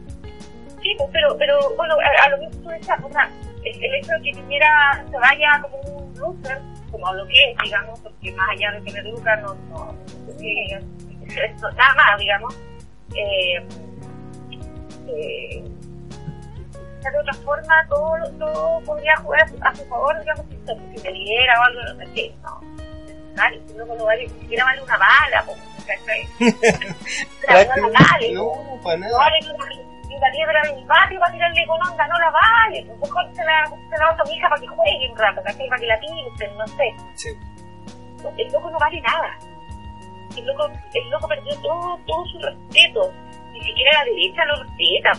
[0.82, 3.30] Sí pues, pero pero bueno a, lo mismo tú decías o sea,
[3.64, 6.60] el, hecho de que Piñera se vaya como un loser
[6.92, 11.96] como lo que es digamos porque más allá de me educa no, no, no nada
[11.96, 12.56] más digamos
[13.16, 13.66] eh,
[15.08, 15.64] eh,
[17.12, 20.58] de otra forma todo, todo podría jugar a su favor digamos si,
[20.94, 21.82] si se lidera o algo
[22.44, 22.75] no
[23.36, 25.46] sé qué no vale, ni siquiera una bala,
[25.86, 26.28] ¿cachai?
[27.82, 29.18] no vale, no, para nada.
[29.18, 29.40] Vale
[30.16, 33.66] una piedra de mi patio para tirarle con onda, no la vale, mejor se la,
[33.68, 35.68] se la a mi hija para que juegue un rato, ¿cachai?
[35.68, 36.96] Para que la pinten, no sé.
[37.16, 37.30] Sí.
[38.38, 39.38] El loco no vale nada.
[40.36, 43.14] El loco, el loco perdió todo, todo su respeto.
[43.52, 45.12] Ni siquiera la derecha lo respeta.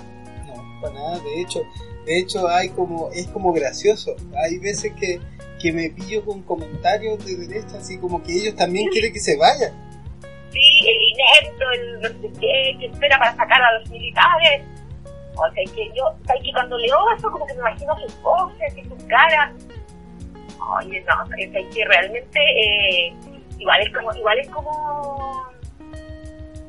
[0.46, 1.62] No, para nada, de hecho,
[2.04, 4.16] de hecho hay como, es como gracioso.
[4.44, 5.20] Hay veces que
[5.60, 9.36] que me pillo con comentarios de derecha, así como que ellos también quieren que se
[9.36, 9.72] vayan.
[10.50, 14.62] Sí, el inepto, el no sé qué, que espera para sacar a los militares.
[15.36, 16.04] O sea, que yo,
[16.42, 19.52] que cuando leo eso, como que me imagino sus voces y sus caras.
[20.78, 23.14] Oye, no, es que realmente eh,
[23.58, 25.46] igual es como, igual es como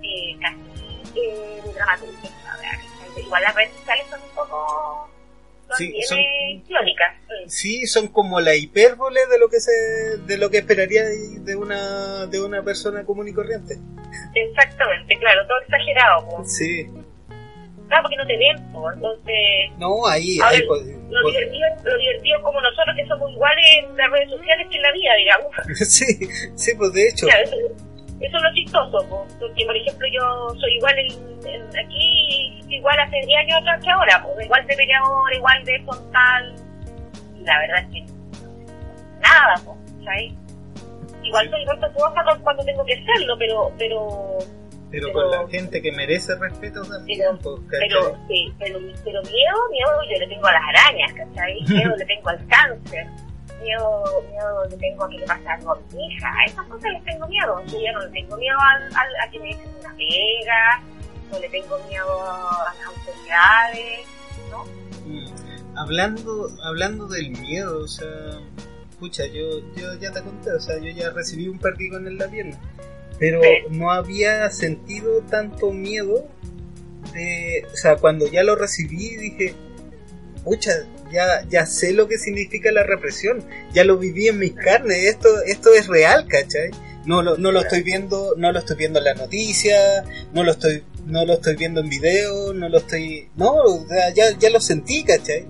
[0.03, 3.25] eh, casi eh, ¿sabes?
[3.25, 5.09] igual las redes sociales son un poco
[5.67, 7.13] son Sí, son- eh, irónicas.
[7.23, 7.49] Mm.
[7.49, 9.71] Sí, son como la hipérbole de lo que se
[10.25, 13.77] de lo que esperaría de una de una persona común y corriente.
[14.33, 16.43] Exactamente, claro, todo exagerado.
[16.45, 16.87] Sí.
[17.87, 18.57] Claro, porque no te ven,
[18.95, 23.65] entonces No, ahí, ahí pues, lo pues- divertido, lo divertido como nosotros que somos iguales
[23.79, 25.51] en las redes sociales que en la vida, digamos.
[25.87, 26.05] sí,
[26.55, 27.27] sí, pues de hecho.
[27.27, 27.49] Claro,
[28.19, 32.99] eso, es lo chistoso, po, porque por ejemplo yo soy igual en, en- aquí, igual
[32.99, 36.55] hace 10 años atrás que ahora, po, igual de peleador, igual de frontal,
[37.39, 38.05] y la verdad es que
[39.21, 40.33] nada, po, ¿sabes?
[41.23, 44.37] Igual soy respetuosa con- cuando tengo que serlo, pero, pero,
[44.89, 49.57] Pero pero- con la gente que merece respeto también, pues, pero, sí, pero, pero miedo,
[49.71, 51.61] miedo yo le tengo a las arañas, ¿cachai?
[51.67, 53.05] Miedo le tengo al cáncer,
[53.61, 56.91] miedo, miedo le tengo a que le pase algo a mi hija, a esas cosas
[56.91, 59.95] les tengo miedo, yo no le tengo miedo al, al- a que me echen una
[59.95, 60.81] pega,
[61.31, 64.07] no le tengo miedo a las autoridades,
[64.51, 64.63] ¿no?
[65.05, 65.77] Mm.
[65.77, 68.07] Hablando, hablando del miedo, o sea,
[68.99, 72.27] pucha, yo, yo ya te conté, o sea, yo ya recibí un perdigón en la
[72.27, 72.57] pierna,
[73.19, 76.25] pero no había sentido tanto miedo
[77.13, 79.55] de, o sea, cuando ya lo recibí dije,
[80.37, 80.71] pucha,
[81.11, 85.29] ya, ya sé lo que significa la represión, ya lo viví en mis carnes, esto,
[85.45, 86.71] esto es real, ¿cachai?
[87.05, 90.51] No lo, no lo estoy viendo, no lo estoy viendo en la noticia, no lo
[90.51, 95.03] estoy, no lo estoy viendo en video, no lo estoy, no, ya, ya lo sentí,
[95.03, 95.45] ¿cachai?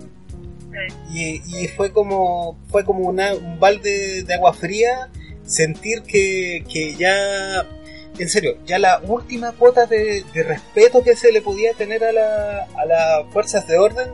[1.12, 5.10] Y, y fue como fue como una, un balde de agua fría
[5.44, 7.66] sentir que, que ya
[8.20, 12.12] en serio ya la última cuota de, de respeto que se le podía tener a,
[12.12, 14.10] la, a las fuerzas de orden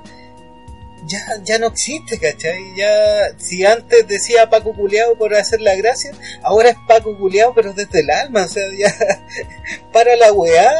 [1.05, 2.75] ya, ya no existe, ¿cachai?
[2.75, 6.11] Ya, si antes decía Paco Culeado por hacer la gracia,
[6.43, 8.93] ahora es Paco Culeado pero desde el alma, o sea, ya
[9.93, 10.73] para la weá,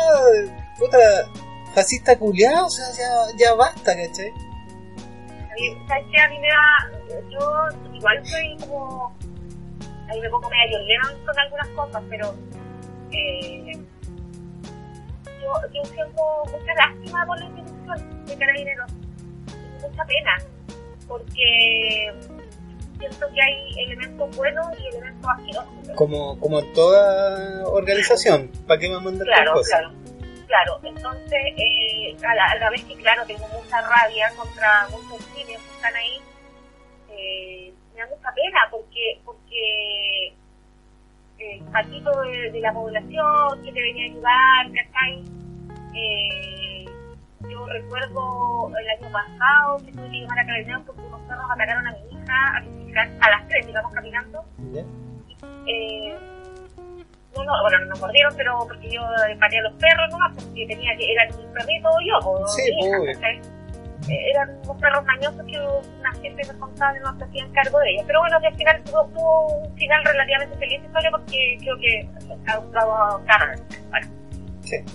[0.78, 0.98] puta,
[1.74, 4.30] fascista culeado, o sea, ya, ya basta, ¿cachai?
[4.30, 6.22] A mí, ¿sabes qué?
[6.22, 9.16] A mí me da, yo igual soy como,
[10.10, 12.36] ahí me pongo medio Lennon con algunas cosas, pero
[13.12, 13.72] eh,
[15.42, 18.92] yo, yo siento mucha lástima por la institución de carabineros,
[19.90, 20.38] mucha pena,
[21.08, 22.14] porque
[23.00, 25.96] siento que hay elementos buenos y elementos asquerosos.
[25.96, 29.80] como, como en toda organización, ¿para qué me mandan Claro, cosas?
[29.82, 30.04] claro.
[30.48, 35.28] Claro, entonces, eh, a, la, a la vez que, claro, tengo mucha rabia contra muchos
[35.36, 36.22] niños que están ahí,
[37.10, 40.34] eh, me da mucha pena porque porque eh,
[41.40, 45.24] el patito de, de la población que te venía a ayudar, ¿cachai?
[45.96, 46.63] Eh,
[47.74, 51.92] recuerdo el año pasado que tuve que llamar a carabineros porque unos perros atacaron a
[51.92, 54.46] mi hija a, mi hija, a las tres, íbamos caminando
[55.68, 56.16] eh,
[57.36, 59.02] no, no, bueno, no nos mordieron, pero porque yo
[59.40, 62.62] pateé a los perros nomás, porque tenía que, eran mis perritos o yo, o Sí,
[62.76, 62.86] mi.
[64.10, 68.04] Eh, eran unos perros mañosos que una gente responsable no se hacían cargo de ellos.
[68.06, 72.10] Pero bueno, que al final tuvo, tuvo un final relativamente feliz historia porque creo que
[72.48, 73.56] ha dado carga.
[73.90, 74.08] Bueno.
[74.62, 74.78] Sí.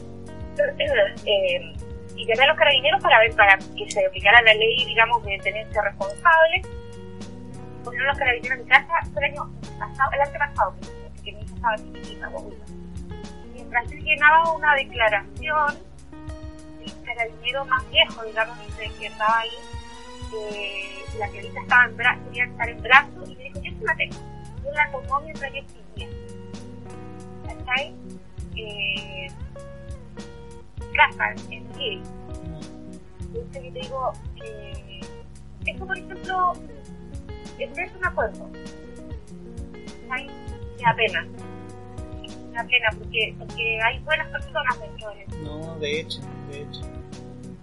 [1.24, 1.72] Eh,
[2.18, 5.38] y llamé a los carabineros para ver, para que se aplicara la ley, digamos, de
[5.38, 6.62] tenencia responsable.
[7.84, 10.74] Pusieron los carabineros en mi casa el año pasado, el año pasado,
[11.24, 12.30] que mi hija estaba chiquitita.
[13.54, 15.78] Mientras él llenaba una declaración,
[16.84, 19.50] el carabinero más viejo, digamos, que estaba ahí,
[20.34, 23.94] eh, la piolita estaba en brazos, quería estar en brazos, y me dijo, yo la
[23.94, 24.16] tengo.
[24.64, 26.08] Yo la tomó mientras yo escribía.
[27.46, 27.94] ¿Cachai?
[28.56, 29.28] Eh,
[30.99, 32.03] casa, en living.
[33.20, 34.12] Entonces yo te digo,
[34.44, 35.01] eh,
[35.66, 36.53] esto por ejemplo,
[37.59, 38.49] es un acuerdo.
[40.09, 40.26] Me
[40.82, 41.26] da pena.
[42.53, 45.38] Da pena porque, porque hay buenas personas dentro de eso.
[45.38, 46.20] No, de hecho,
[46.51, 46.80] de hecho.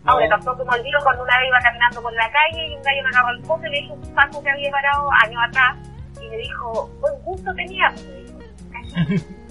[0.06, 2.84] Ahora No, tampoco me olvido cuando una vez iba caminando por la calle y un
[2.84, 5.78] gallo me agarró el coche y le dijo un paso que había parado años atrás
[6.22, 7.94] y me dijo, buen gusto tenía.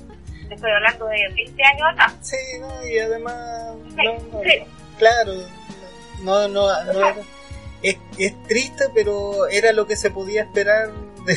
[0.55, 2.16] Te estoy hablando de 20 años atrás.
[2.22, 4.64] sí, no, y además, Sí, no, no, sí.
[4.98, 5.32] claro,
[6.22, 7.16] no, no, no era-
[7.82, 10.90] es, es triste, pero era lo que se podía esperar
[11.26, 11.34] de,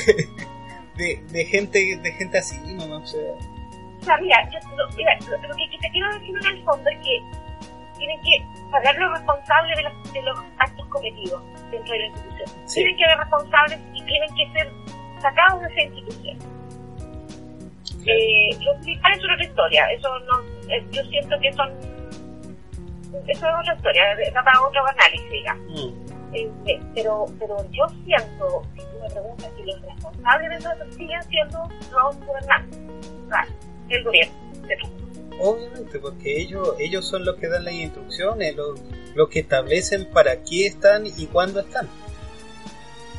[0.96, 3.20] de, de gente, de gente así, no, o sea,
[4.02, 6.64] O sea, mira, yo, lo, mira, lo, lo que, que te quiero decir en el
[6.64, 7.22] fondo es que
[7.98, 11.42] tienen que pagar los responsables de los, de los actos cometidos
[11.72, 12.50] dentro de la institución.
[12.66, 12.76] Sí.
[12.76, 14.72] Tienen que haber responsables y tienen que ser
[15.22, 16.57] sacados de esa institución.
[18.06, 20.42] Eh, los militares son otra historia, eso no,
[20.92, 21.70] yo siento que son,
[23.28, 25.66] eso es otra historia, da para otro análisis, digamos.
[25.70, 30.70] mm, eh, pero, pero yo siento, si tú me preguntas si los responsables de eso
[30.92, 32.80] siguen siendo los gobernantes,
[33.30, 33.48] sea,
[33.90, 34.34] el gobierno,
[34.68, 34.98] de todo.
[35.40, 38.80] Obviamente, porque ellos ellos son los que dan las instrucciones, los,
[39.14, 41.88] los que establecen para qué están y cuándo están.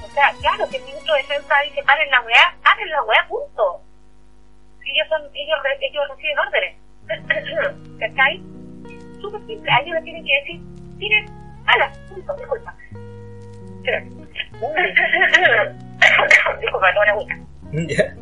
[0.05, 3.29] O sea, claro, que el ministro de Defensa dice paren la weá, paren la weá,
[3.29, 3.83] punto.
[4.89, 6.75] Ellos, son, ellos, re- ellos reciben órdenes.
[8.01, 8.43] ¿Cachai?
[9.21, 10.61] Súper simple, a ellos le tienen que decir,
[10.97, 11.27] miren,
[11.67, 12.75] ala, punto, disculpa.
[16.61, 17.39] Disculpa, no era buena.
[17.73, 18.15] Ya.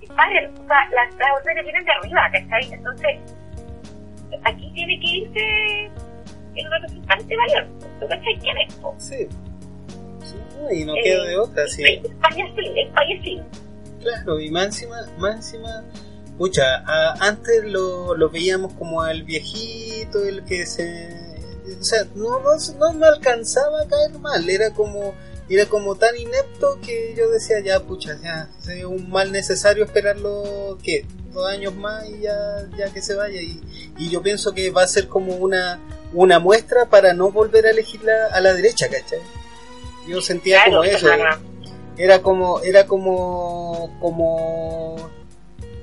[0.00, 2.72] Y paren, o sea, las, las órdenes vienen de arriba, ¿cachai?
[2.72, 3.18] Entonces,
[4.44, 5.90] aquí tiene que irse
[6.56, 7.66] el representante mayor.
[8.00, 8.74] ¿Tú cachai quién es?
[8.98, 9.28] Sí.
[10.22, 11.82] Sí, no, y no Eh, queda de otra, sí.
[11.84, 13.42] España sí, España sí.
[14.04, 15.82] Claro, y más encima, más encima,
[16.38, 21.08] pucha, a- antes lo, lo veíamos como al viejito, el que se...
[21.80, 25.14] O sea, no, no, no me alcanzaba a caer mal, era como
[25.46, 30.78] era como tan inepto que yo decía, ya, pucha, ya, es un mal necesario esperarlo,
[30.82, 31.04] ¿qué?
[31.34, 33.42] Dos años más y ya, ya que se vaya.
[33.42, 33.60] Y,
[33.98, 35.78] y yo pienso que va a ser como una,
[36.14, 39.18] una muestra para no volver a elegirla a la derecha, ¿cachai?
[40.08, 41.06] Yo sentía Claro, como eso.
[41.96, 44.96] Era como, era como, como,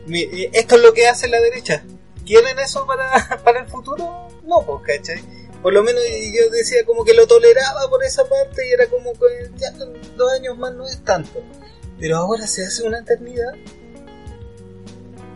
[0.08, 1.84] esto es lo que hace la derecha.
[2.26, 4.28] ¿Quieren eso para, para el futuro?
[4.44, 5.24] No, pues, ¿cachai?
[5.62, 9.14] Por lo menos yo decía como que lo toleraba por esa parte y era como
[9.14, 11.42] que ya dos años más no es tanto.
[12.00, 13.54] Pero ahora se hace una eternidad.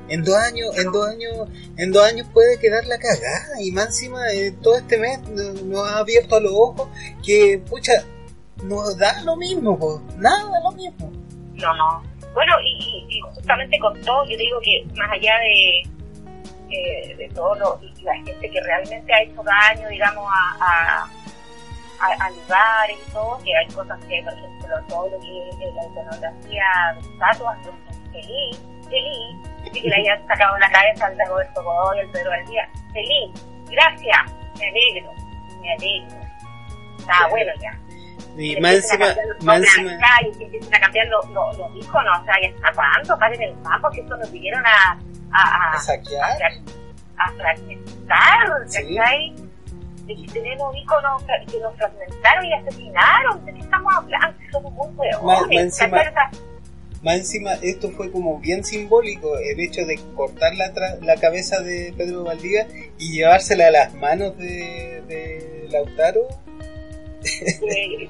[0.08, 3.62] En dos años, en dos años, en dos años puede quedar la cagada.
[3.62, 6.90] Y más encima, eh, todo este mes nos ha abierto a los ojos
[7.24, 8.06] que, pucha,
[8.66, 11.12] nos da lo mismo, pues, nada lo mismo.
[11.54, 12.04] No, no.
[12.34, 15.80] Bueno, y, y- justamente con todo, yo digo que más allá de,
[16.70, 21.04] eh, de todo lo, y la gente que realmente ha hecho daño, digamos, a, a,
[22.02, 25.56] a- a lugares y todo, que hay cosas que, por ejemplo, todo lo que es
[25.76, 27.72] la iconografía de estatuas, yo
[28.12, 32.32] feliz, feliz, y que le hayan sacado la cabeza al de Roberto Godoy, al Pedro
[32.32, 33.32] Valdía, feliz,
[33.72, 35.14] gracias, me alegro,
[35.62, 36.18] me alegro.
[37.00, 37.80] Está bueno ya.
[38.38, 39.06] Y más a encima,
[39.44, 39.92] más encima,
[40.24, 43.42] y que empiecen a cambiar los, los, los iconos, o sea, ya está cuándo, paren
[43.42, 45.00] el mapa, que esto nos vinieron a,
[45.32, 46.38] a, a a, saquear.
[47.18, 48.96] a fragmentar, Sí.
[48.98, 49.36] ¿cachai?
[50.06, 54.38] De que tenemos iconos que nos fragmentaron y asesinaron, ¿de qué estamos hablando?
[54.52, 56.30] Somos muy sea,
[57.02, 61.60] Más encima, esto fue como bien simbólico, el hecho de cortar la, tra- la cabeza
[61.62, 62.68] de Pedro Valdivia
[63.00, 66.22] y llevársela a las manos de, de Lautaro.
[67.76, 68.10] eh,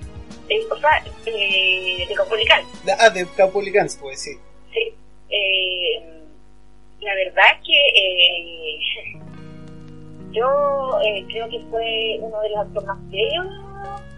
[0.49, 2.61] eh, o sea, eh, de Comunicán.
[2.99, 4.31] Ah, de Capolicans, pues sí.
[4.73, 4.93] Sí.
[5.29, 6.23] Eh,
[7.01, 8.79] la verdad que eh,
[10.31, 13.47] yo eh, creo que fue uno de los actos más feos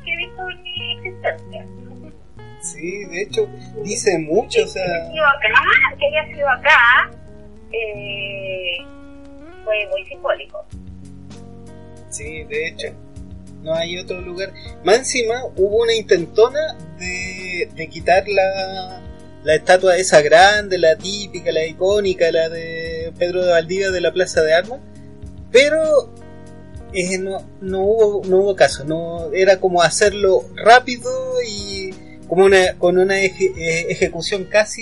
[0.04, 1.66] que he visto en mi existencia.
[2.62, 3.48] Sí, de hecho,
[3.84, 7.12] dice mucho, o Que sea, haya sido acá, que haya sido acá,
[7.72, 8.78] eh,
[9.64, 10.66] fue muy simbólico.
[12.10, 12.88] sí, de hecho.
[13.68, 14.54] No hay otro lugar.
[14.86, 19.02] Más encima, hubo una intentona de, de quitar la,
[19.44, 24.14] la estatua esa grande, la típica, la icónica, la de Pedro de Valdivia de la
[24.14, 24.80] Plaza de Armas,
[25.52, 26.14] pero
[26.94, 31.12] eh, no, no, hubo, no hubo caso, no era como hacerlo rápido
[31.46, 31.92] y
[32.30, 33.34] como una, con una eh,
[33.90, 34.82] ejecución casi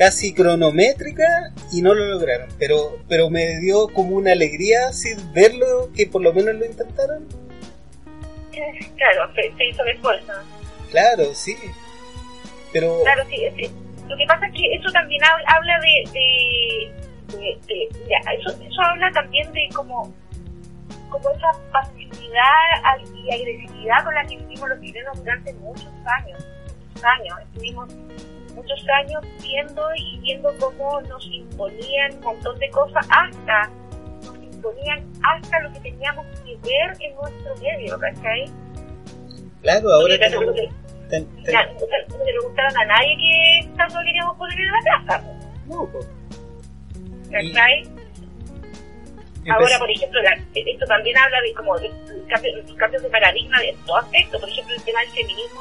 [0.00, 5.90] casi cronométrica y no lo lograron, pero pero me dio como una alegría así verlo
[5.94, 7.28] que por lo menos lo intentaron.
[8.50, 10.32] Eh, Claro, se, hizo el esfuerzo.
[10.90, 11.54] Claro, sí.
[12.72, 13.70] Pero Claro, sí, sí.
[14.08, 18.80] Lo que pasa es que eso también habla, de, de, de- de- de- eso, eso
[18.82, 20.10] habla también de como,
[21.10, 26.42] como esa pasividad y agresividad con la que vivimos los chilenos durante muchos años.
[26.88, 27.38] Muchos años.
[27.52, 27.88] Estuvimos
[28.60, 33.70] muchos años viendo y viendo cómo nos imponían un montón de cosas hasta
[34.24, 38.44] nos imponían hasta lo que teníamos que ver en nuestro medio, ¿cachai?
[39.62, 40.14] claro, ahora
[40.54, 40.70] que-
[41.10, 45.24] ten- ten- ya, no, le preguntaron a nadie que tanto queríamos poner en la plaza.
[45.66, 45.88] no.
[47.30, 47.82] ¿Cachai?
[49.50, 53.74] Ahora, por ejemplo, la- esto también habla de como de, de cambios de paradigma de
[53.86, 54.38] todo aspecto.
[54.38, 55.60] Por ejemplo, el tema del feminismo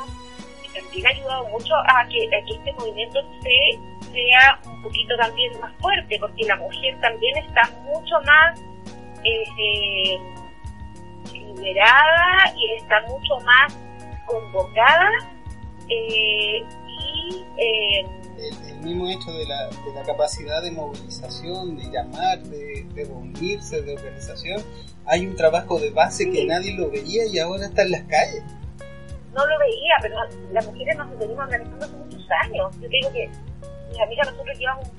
[0.81, 3.79] también ha ayudado mucho a que, a que este movimiento se,
[4.11, 8.59] sea un poquito también más fuerte, porque la mujer también está mucho más
[9.23, 10.19] eh, eh,
[11.33, 13.77] liberada y está mucho más
[14.25, 15.09] convocada
[15.89, 18.05] eh, y eh,
[18.37, 23.05] el, el mismo hecho de la, de la capacidad de movilización, de llamar, de, de
[23.05, 24.63] reunirse, de organización,
[25.05, 28.43] hay un trabajo de base que nadie lo veía y ahora está en las calles.
[29.33, 30.15] No lo veía, pero
[30.51, 32.79] las mujeres nos venimos organizando hace muchos años.
[32.79, 33.29] Yo digo que
[33.89, 34.91] mis amigas, nosotros llevamos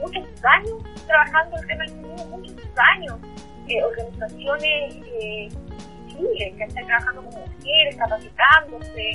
[0.00, 0.74] muchos años
[1.06, 3.18] trabajando el tema del feminismo, muchos años.
[3.68, 5.48] Eh, organizaciones eh,
[6.08, 9.10] civiles que están trabajando con mujeres, capacitándose,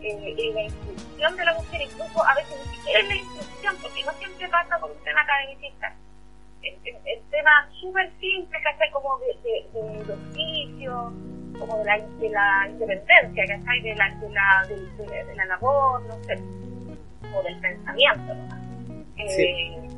[0.00, 4.04] eh, en la instrucción de la mujer, incluso a veces ni siquiera la instrucción, porque
[4.04, 5.96] no siempre pasa por un tema academicista.
[6.62, 11.12] El, tema súper simple, que hace como de, de, de oficio,
[11.58, 15.34] como de la, de la independencia, que hay de la, de, la, de, de, de
[15.34, 16.42] la labor, no sé,
[17.34, 18.34] o del pensamiento.
[18.34, 18.66] ¿no?
[19.18, 19.88] Eh,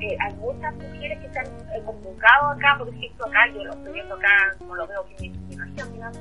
[0.00, 3.72] eh, hay muchas mujeres que se han eh, convocado acá, por ejemplo, acá, yo lo
[3.72, 6.20] estoy viendo acá, como lo veo que mi imaginación, digamos,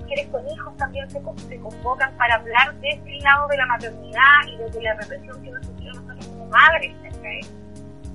[0.00, 4.46] mujeres con hijos también se, se convocan para hablar desde el lado de la maternidad
[4.48, 7.40] y desde la represión que nosotros nosotros como madres, ¿cachai?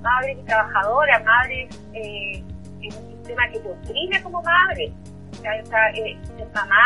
[0.00, 2.42] madres y trabajadoras, madres eh,
[2.82, 4.92] en un sistema que te oprime como madre.
[5.36, 6.16] Sea, eh,
[6.54, 6.82] mamá.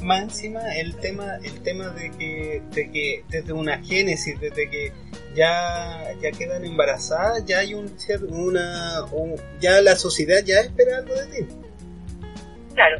[0.00, 4.92] Más encima el tema, el tema de que, de que desde una génesis, desde que
[5.34, 7.94] ya, ya quedan embarazadas, ya hay un
[8.30, 11.46] una, un- ya la sociedad ya espera algo de ti.
[12.74, 12.98] Claro,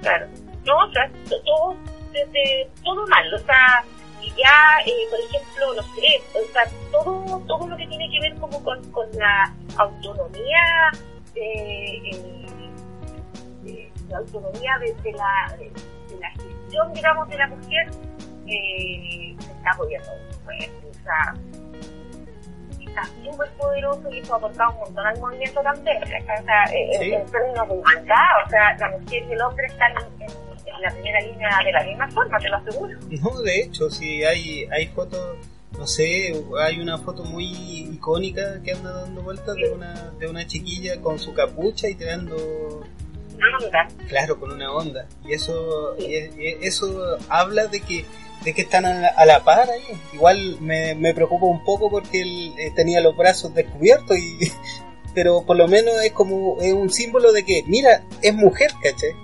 [0.00, 0.26] claro.
[0.64, 1.76] No, o sea, to- todo,
[2.12, 3.84] desde, todo mal, o sea,
[4.22, 8.34] ya, eh, por ejemplo, no sé, o sea, todo, todo lo que tiene que ver
[8.38, 10.90] como con, con la autonomía,
[11.34, 12.37] eh, eh,
[14.08, 15.64] eh, la autonomía de, de la, de,
[16.14, 17.90] de la gestión, digamos, de la mujer,
[18.46, 20.10] eh, se está apoyando.
[20.44, 21.34] Pues, o sea,
[22.80, 26.02] está súper poderoso y eso ha aportado un montón al movimiento también.
[26.02, 27.12] O sea, eh, Sí.
[27.12, 30.82] en términos de igualdad, o sea, la mujer y el hombre están en, en- en
[30.82, 32.98] la primera línea de la misma forma, te lo aseguro.
[33.22, 35.36] No, de hecho, sí, hay, hay fotos,
[35.76, 37.44] no sé, hay una foto muy
[37.92, 42.84] icónica que anda dando vueltas de una, de una chiquilla con su capucha y tirando,
[44.08, 45.06] claro, con una onda.
[45.24, 46.14] Y eso, y
[46.66, 48.04] eso habla de que,
[48.44, 49.98] de que están a la, a la par ahí.
[50.12, 54.38] Igual me, me preocupa un poco porque él eh, tenía los brazos descubiertos y,
[55.14, 59.16] pero por lo menos es como, es un símbolo de que, mira, es mujer, ¿caché?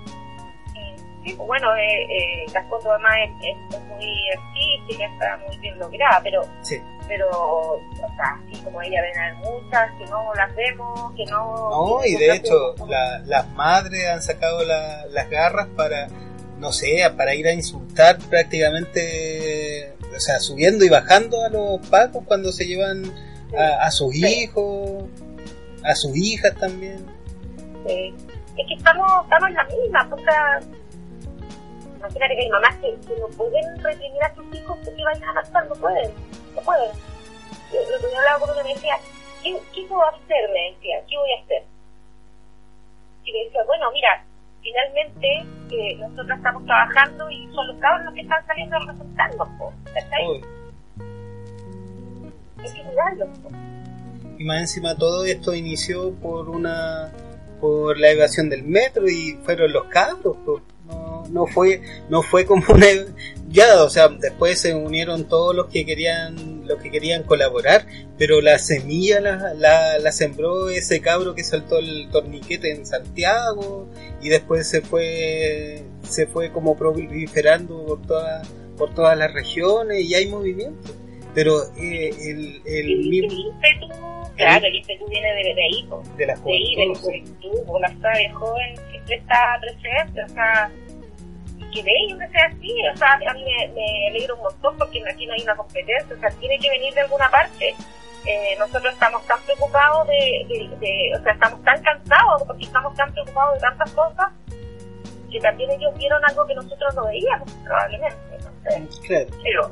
[1.25, 6.19] Sí, bueno, eh, eh, la foto además es, es- muy artística, está muy bien lograda,
[6.21, 6.75] pero, Sí.
[7.07, 11.69] pero, o sea, así como ella ven hay muchas que no las vemos, que no...
[11.69, 16.07] No, y de hecho, la- las madres han sacado la- las garras para,
[16.59, 22.23] no sé, para ir a insultar prácticamente, o sea, subiendo y bajando a los pacos
[22.25, 23.03] cuando se llevan
[23.57, 24.25] a, a sus Sí.
[24.25, 25.05] hijos,
[25.83, 27.05] a sus hijas también.
[27.87, 28.13] Eh,
[28.57, 30.59] es que estamos, estamos en la misma, o sea,
[32.05, 35.33] imagínate que hay mamás que, que no pueden reprimir a sus hijos porque vayan a
[35.33, 36.11] matar, no pueden,
[36.55, 36.91] no pueden.
[37.73, 38.97] Yo, lo que yo hablaba con una me decía,
[39.43, 40.49] ¿qué, ¿qué puedo hacer?
[40.53, 41.63] Me decía, ¿qué voy a hacer?
[43.25, 44.23] Y le decía, bueno, mira,
[44.61, 48.77] finalmente eh, nosotros estamos trabajando y son los cabros los que están saliendo
[49.57, 50.27] po, ¿cachai?
[50.27, 50.45] Uy,
[52.59, 53.49] Hay que cuidarlos, po.
[54.37, 57.11] Y más encima todo esto inició por una
[57.59, 60.61] por la evasión del metro y fueron los cabros, pues.
[61.29, 62.87] No, fue no fue como una
[63.49, 67.85] ya, o sea, después se unieron todos los que querían los que querían colaborar,
[68.17, 73.87] pero la semilla la, la, la sembró ese cabro que saltó el torniquete en Santiago
[74.21, 78.47] y después se fue se fue como proliferando por todas
[78.77, 80.93] por todas las regiones y hay movimiento.
[81.33, 83.59] Pero eh, el, el mismo
[84.37, 85.87] claro, el ímpetu viene de, de ahí,
[86.17, 87.01] de la de ahí, de la juventud.
[87.01, 90.71] juventud, historia joven siempre está presente, o sea,
[91.75, 95.03] que bello que sea así, o sea, a mí me, me alegro un montón porque
[95.07, 97.75] aquí no hay una competencia, o sea, tiene que venir de alguna parte.
[98.27, 102.95] Eh, nosotros estamos tan preocupados de, de, de- o sea, estamos tan cansados porque estamos
[102.95, 104.31] tan preocupados de tantas cosas
[105.31, 109.71] que también ellos vieron algo que nosotros no veíamos, probablemente, no sé, Claro, pero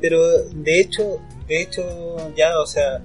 [0.00, 0.18] pero
[0.54, 1.02] de hecho,
[1.46, 1.82] de hecho
[2.34, 3.00] ya, o sea,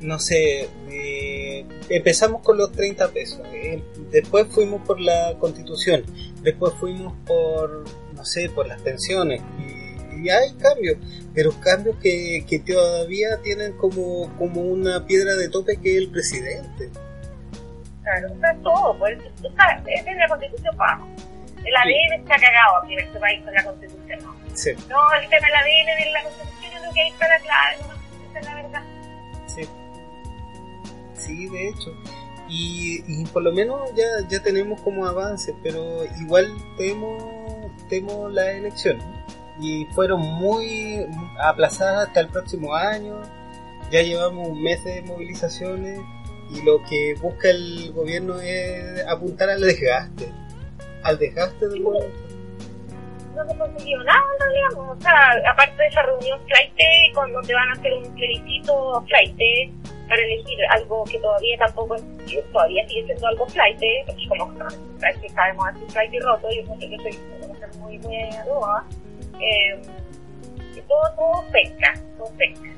[0.00, 6.04] no sé, eh, empezamos con los 30 pesos, eh, después fuimos por la constitución,
[6.42, 10.96] después fuimos por, no sé, por las pensiones, y, y hay cambios,
[11.34, 16.10] pero cambios que, que todavía tienen como, como una piedra de tope que es el
[16.10, 16.90] presidente.
[18.02, 21.00] Claro, sea, todo, pues, sea, es la constitución para.
[21.62, 24.34] El ADN está cagado aquí en este país con la constitución, ¿no?
[24.54, 27.38] Sí, No, el tema del ADN de la constitución, yo creo que ahí está la
[27.38, 28.30] clave, ¿no?
[28.30, 28.82] Esa es la verdad.
[29.46, 29.68] sí.
[31.26, 31.94] Sí, de hecho.
[32.48, 38.98] Y, por lo menos ya, ya tenemos como avances, pero igual temo, temo la elección.
[39.60, 41.06] y fueron muy
[41.38, 43.20] aplazadas hasta el próximo año.
[43.92, 46.00] Ya llevamos un mes de movilizaciones
[46.50, 50.32] y lo que busca el gobierno es apuntar al desgaste,
[51.02, 52.29] al desgaste del movimiento.
[53.44, 54.90] No se consiguió nada en realidad.
[54.90, 59.36] O sea, aparte de esa reunión flight, con donde van a hacer un plebiscito flight
[60.08, 62.04] para elegir algo que todavía tampoco es,
[62.52, 64.54] todavía sigue siendo algo flight, porque como
[65.20, 68.84] que sabemos así flight y roto, yo creo que soy muy, muy adoba.
[69.40, 69.80] Eh,
[70.88, 72.68] todo, todo pesca, todo pesca.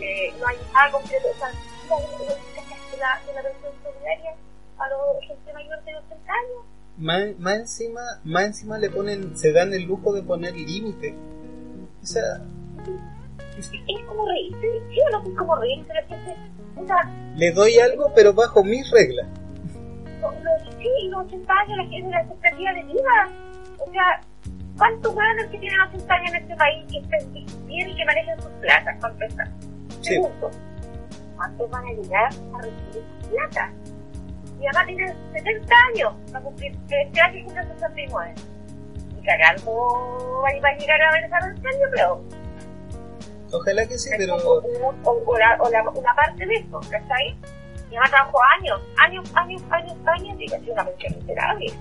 [0.00, 3.42] Eh, no hay nada concreto, o sea, de la, de la
[6.98, 11.14] Más, más encima, más encima le ponen, se dan el lujo de poner límite.
[12.02, 12.42] O sea,
[13.70, 16.36] es como reírse, sí o no es como reírse la gente.
[16.76, 16.96] O sea,
[17.36, 19.26] le doy algo, pero bajo mis reglas.
[20.20, 23.28] los, sí, los 80 años la gente la expectativa de vida.
[23.78, 24.20] O sea,
[24.76, 28.40] ¿cuántos hueones que tienen 80 años en este país que estén bien y que manejen
[28.40, 28.96] sus plata?
[29.00, 29.48] para empezar?
[30.00, 30.14] Sí.
[30.14, 30.50] Segundo,
[31.36, 33.72] ¿cuántos van a llegar a recibir sus plata?
[34.62, 38.34] Mi mamá tiene 70 años, va a cumplir este año cumple 69.
[39.20, 42.22] Y cagando va a llegar a ver esa yo creo.
[43.50, 44.36] Ojalá que sí, pero...
[44.36, 44.62] O,
[45.02, 47.36] o, o, la, o la, una parte de eso, ¿cachai?
[47.90, 51.72] Mi mamá trabajó años, años, años, años, años y casi una pensión miserable.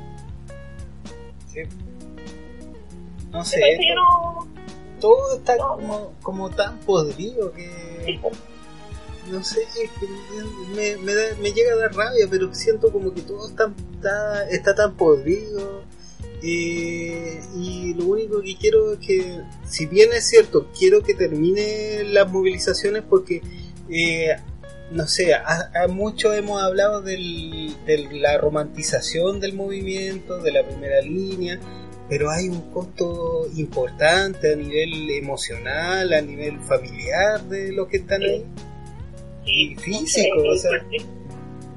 [1.46, 1.62] Sí.
[3.30, 4.48] No sé, no...
[5.00, 5.76] todo está no.
[5.76, 8.02] como, como tan podrido que...
[8.06, 8.36] Sí, pues,
[9.30, 10.08] No sé, es que
[10.76, 14.50] me, me, da- me llega a dar rabia, pero siento como que todo está, está,
[14.50, 15.84] está tan podrido.
[16.42, 22.04] eh, y lo único que quiero es que, si bien es cierto, quiero que termine
[22.06, 23.42] las movilizaciones porque,
[23.90, 24.36] eh,
[24.92, 30.66] no sé, a, a mucho hemos hablado del, de la romantización del movimiento, de la
[30.66, 31.60] primera línea,
[32.10, 38.24] pero hay un costo importante a nivel emocional, a nivel familiar de los que están
[38.24, 38.46] ahí.
[39.46, 40.72] Y físico, eh, o sea,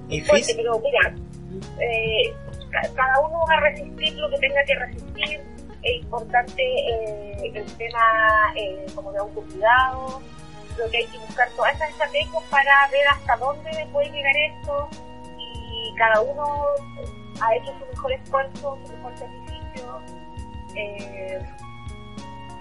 [0.09, 0.57] y fuerte, físico.
[0.63, 1.15] pero mira,
[1.81, 2.33] eh,
[2.71, 5.41] ca- cada uno va a resistir lo que tenga que resistir.
[5.83, 10.21] Es importante eh, el tema eh, como de autocuidado,
[10.79, 14.89] lo que hay que buscar todas esas estrategias para ver hasta dónde puede llegar esto
[15.39, 16.45] y cada uno
[17.41, 20.01] ha hecho su mejor esfuerzo, su mejor sacrificio.
[20.77, 21.39] Eh,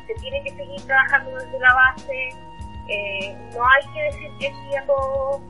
[0.07, 2.29] se tiene que seguir trabajando desde la base.
[2.89, 5.41] Eh, no hay que decir que sí a todo.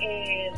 [0.00, 0.50] Eh,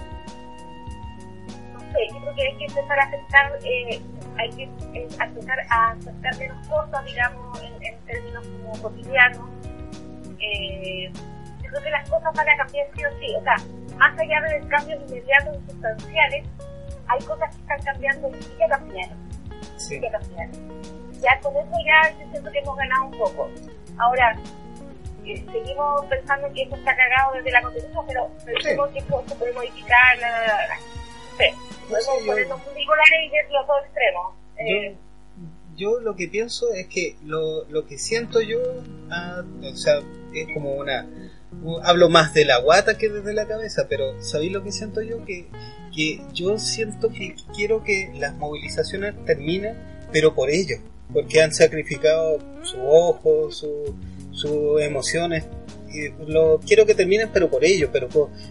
[1.72, 4.00] no sé, yo creo que hay que empezar a aceptar, eh,
[4.38, 4.62] hay que
[4.94, 9.48] empezar a aceptar menos cosas, digamos, en, en términos como cotidianos.
[10.40, 11.10] Eh,
[11.62, 13.34] yo creo que las cosas van a cambiar sí o sí.
[13.36, 13.56] O sea,
[13.96, 16.44] más allá de cambios inmediatos y sustanciales,
[17.09, 19.18] hay cosas que están cambiando y ya cambiaron
[19.76, 20.00] Sí.
[20.00, 20.48] que cambiar.
[21.22, 23.48] Ya con eso ya yo siento que hemos ganado un poco.
[23.98, 24.36] Ahora,
[25.24, 29.35] eh, seguimos pensando que eso está cagado desde la constitución, pero pensemos que eso se
[29.35, 30.77] puede modificar, la, la, la,
[31.36, 31.55] sé,
[31.89, 34.35] podemos ponernos muy y ver los dos extremos.
[34.59, 34.97] Eh,
[35.77, 38.59] Yo, yo lo que pienso es que lo, lo que siento yo,
[39.11, 40.01] ah, o sea,
[40.35, 41.07] es como una...
[41.82, 45.24] Hablo más de la guata que desde la cabeza, pero ¿sabéis lo que siento yo?
[45.24, 45.47] Que,
[45.95, 49.77] que yo siento que quiero que las movilizaciones terminen,
[50.12, 50.81] pero por ellos,
[51.12, 53.97] porque han sacrificado sus ojos, su-
[54.39, 55.47] sus emociones,
[55.93, 58.09] y lo quiero que terminen, pero por ellos, pero,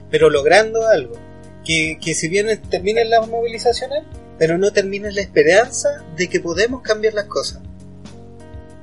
[0.10, 1.16] pero logrando algo.
[1.64, 4.04] Que, que si bien terminen las movilizaciones,
[4.38, 7.62] pero no termine la esperanza de que podemos cambiar las cosas.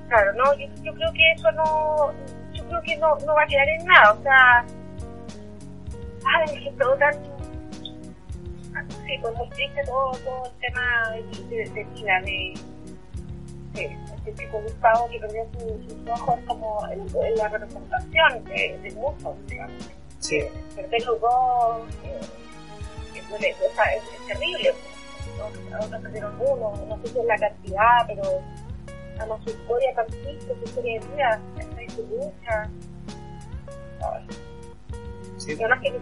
[0.08, 2.12] Claro, no, yo, yo creo que eso no,
[2.52, 4.64] yo creo que no, no va a quedar en nada, o sea,
[6.26, 7.14] ay, es todo tan,
[8.88, 11.84] sí, pues muy triste todo, todo el tema de, de, de
[13.72, 18.78] de, de chico Gustavo que perdió su- sus ojos como en, en la representación de,
[18.82, 19.90] de muchos, digamos,
[20.20, 20.42] Sí.
[20.74, 22.20] perder los dos, eh,
[23.16, 24.74] es, duele- o sea, es, es terrible,
[25.38, 25.84] ¿no?
[25.84, 28.22] otros perdieron uno, no sé si es la cantidad, pero
[29.18, 31.40] además su historia tan triste, su historia de vida,
[31.94, 32.70] su lucha.
[34.00, 34.26] Ay,
[35.36, 36.00] Sí, además que él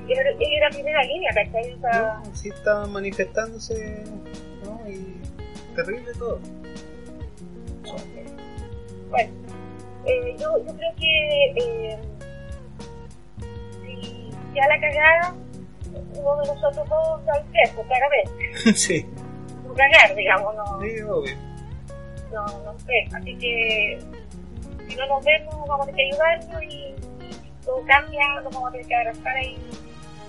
[0.53, 1.73] era primera línea, ¿cachai?
[1.73, 4.05] O sea, sí estaban manifestándose,
[4.65, 4.81] ¿no?
[4.89, 5.21] Y
[5.75, 6.39] terrible todo.
[9.11, 9.33] Bueno,
[10.07, 11.99] eh, yo, yo creo que eh,
[13.83, 15.35] si ya la cagada,
[16.15, 18.75] uno de nosotros dos al preso, claramente.
[18.77, 19.07] sí,
[19.67, 21.37] No cagar, digamos, no, sí, obvio.
[22.33, 23.09] no, no sé.
[23.17, 23.99] Así que
[24.89, 28.53] si no nos vemos, vamos a tener que ayudarnos y, y si todo cambia, nos
[28.55, 29.59] vamos a tener que abrazar ahí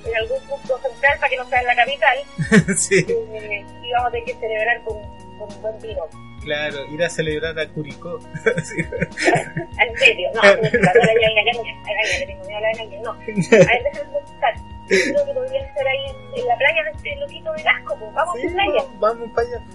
[0.06, 2.18] en algún punto central para que no sea en la capital
[2.78, 3.06] sí.
[3.08, 4.98] eh, y vamos a tener que celebrar con,
[5.46, 6.02] con un buen vino.
[6.42, 8.20] Claro, ir a celebrar a Curicó.
[8.64, 8.82] Sí.
[8.82, 13.12] en serio, no, no, la araña, araña, le tengo miedo a la no.
[13.12, 14.54] A ver, déjame buscar.
[14.88, 18.36] Creo que podría ahí en, en, la playa de este loquito de Gasco, pues vamos
[18.40, 18.86] sí, a playa.
[19.00, 19.66] Vamos para allá.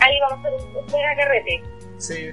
[0.00, 1.62] Ahí vamos a hacer un, un mega carrete.
[1.98, 2.30] Sí.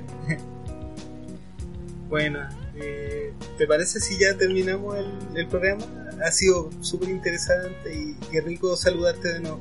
[2.09, 5.85] bueno, eh, ¿te parece si ya terminamos el, el programa?
[6.25, 9.59] Ha sido súper interesante y, y rico saludarte de nuevo.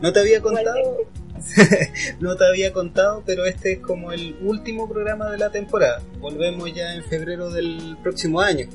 [0.00, 0.98] No te había contado,
[2.20, 6.02] no te había contado, pero este es como el último programa de la temporada.
[6.18, 8.68] Volvemos ya en febrero del próximo año.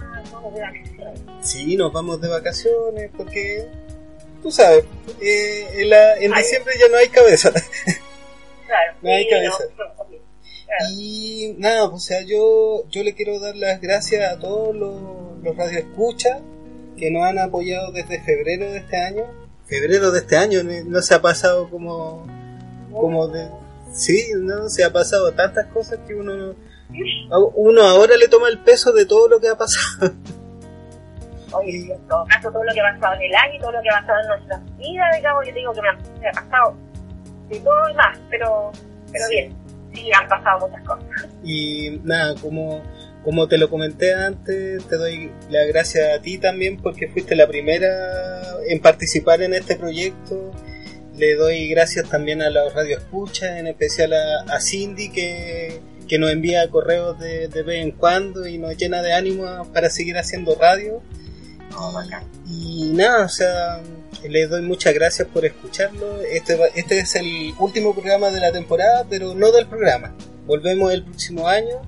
[0.00, 1.20] Ah, vamos de vacaciones.
[1.42, 3.66] Sí, nos vamos de vacaciones porque,
[4.42, 4.84] tú sabes,
[5.20, 6.42] eh, en, la, en Ay.
[6.42, 7.52] diciembre ya no hay cabeza.
[8.64, 8.96] Claro.
[9.02, 9.64] No hay cabeza.
[9.76, 9.92] no.
[10.90, 15.56] Y nada, o sea, yo, yo le quiero dar las gracias a todos los, los
[15.56, 16.40] radioescuchas
[16.96, 19.24] que nos han apoyado desde febrero de este año.
[19.80, 22.26] Febrero de este año no, se ha pasado como,
[22.92, 23.48] como de...
[23.92, 28.58] Sí, no, se ha pasado tantas cosas que uno, no- uno ahora le toma el
[28.58, 30.12] peso de todo lo que ha pasado.
[31.52, 33.82] Oye, en todo caso, todo lo que ha pasado en el año y todo lo
[33.82, 35.88] que ha pasado en nuestras vidas, digamos, yo te digo que me,
[36.28, 36.74] ha pasado
[37.48, 38.72] de todo y más, pero,
[39.12, 39.34] pero Sí.
[39.34, 39.54] bien,
[39.94, 41.28] sí, han pasado muchas cosas.
[41.42, 42.82] Y nada, como,
[43.24, 47.46] como te lo comenté antes, te doy las gracias a ti también porque fuiste la
[47.46, 50.50] primera en participar en este proyecto.
[51.16, 56.30] Le doy gracias también a los radioescuchas, en especial a, a Cindy que, que nos
[56.30, 60.54] envía correos de, de vez en cuando y nos llena de ánimo para seguir haciendo
[60.54, 61.02] radio.
[61.76, 62.00] Oh.
[62.46, 63.80] Y nada, o sea,
[64.28, 66.20] les doy muchas gracias por escucharlo.
[66.22, 70.14] Este, este es el último programa de la temporada, pero no del programa.
[70.46, 71.80] Volvemos el próximo año.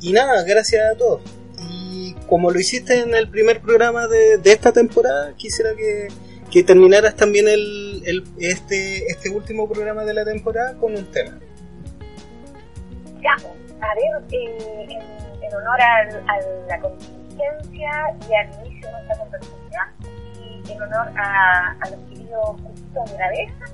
[0.00, 1.20] Y nada, gracias a todos.
[1.68, 6.08] Y como lo hiciste en el primer programa de, de esta temporada, quisiera que,
[6.50, 11.38] que terminaras también el, el- este, este último programa de la temporada con un tema.
[13.20, 16.38] Ya, a ver, en, honor al, a
[16.68, 17.90] la contingencia
[18.28, 23.18] y al inicio de nuestra conversación, y en honor a, a los queridos Justitos de
[23.18, 23.64] la Abeja,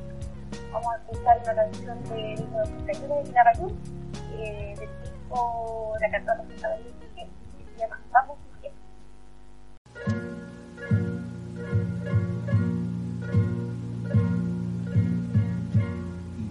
[0.72, 3.78] vamos a escuchar una canción de 1981 de Quilapayún,
[4.38, 4.88] eh, del
[5.24, 6.08] disco La
[8.12, 8.72] Vamos Mujer.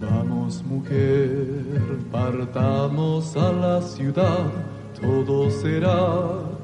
[0.00, 4.50] Vamos mujer, partamos a la ciudad,
[5.00, 6.54] todo será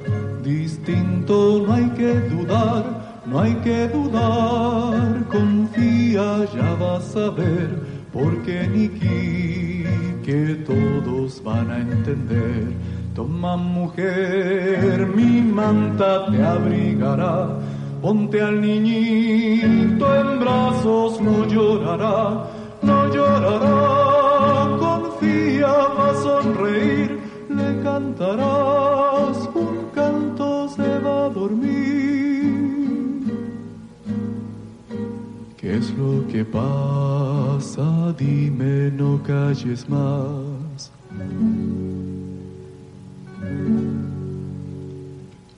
[0.43, 2.85] distinto, no hay que dudar,
[3.27, 9.85] no hay que dudar, confía, ya vas a ver, porque Niki,
[10.25, 12.73] que todos van a entender.
[13.15, 17.59] Toma mujer, mi manta te abrigará,
[18.01, 29.49] ponte al niñito en brazos, no llorará no llorará, confía, va a sonreír, le cantarás
[29.55, 32.40] un canto, se va a dormir.
[35.61, 38.15] ¿Qué es lo que pasa?
[38.17, 40.91] Dime, no calles más.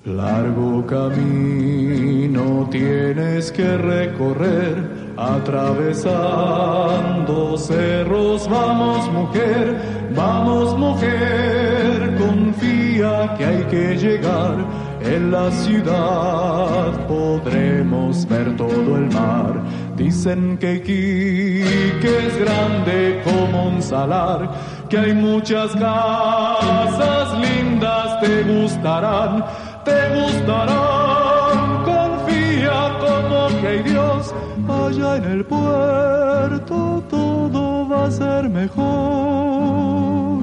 [0.05, 8.51] Largo camino tienes que recorrer, atravesando cerros.
[8.51, 9.81] Vamos mujer,
[10.17, 14.83] vamos mujer, confía que hay que llegar.
[15.05, 19.61] En la ciudad podremos ver todo el mar.
[19.97, 24.51] Dicen que Iquique es grande como un salar,
[24.89, 29.45] que hay muchas casas lindas, te gustarán,
[29.85, 31.85] te gustarán.
[31.85, 34.35] Confía como que hay Dios
[34.69, 40.43] allá en el puerto, todo va a ser mejor.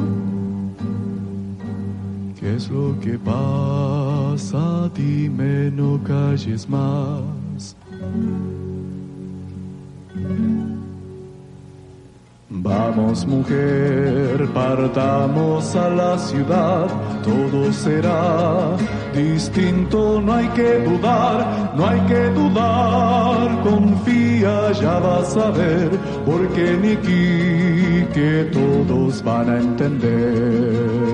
[2.39, 4.89] ¿Qué es lo que pasa?
[4.93, 7.76] Dime, no calles más.
[12.51, 16.88] Vamos mujer, partamos a la ciudad,
[17.23, 18.76] todo será
[19.14, 25.89] distinto, no hay que dudar, no hay que dudar, confía, ya vas a ver,
[26.26, 31.10] porque Niki, que todos van a entender.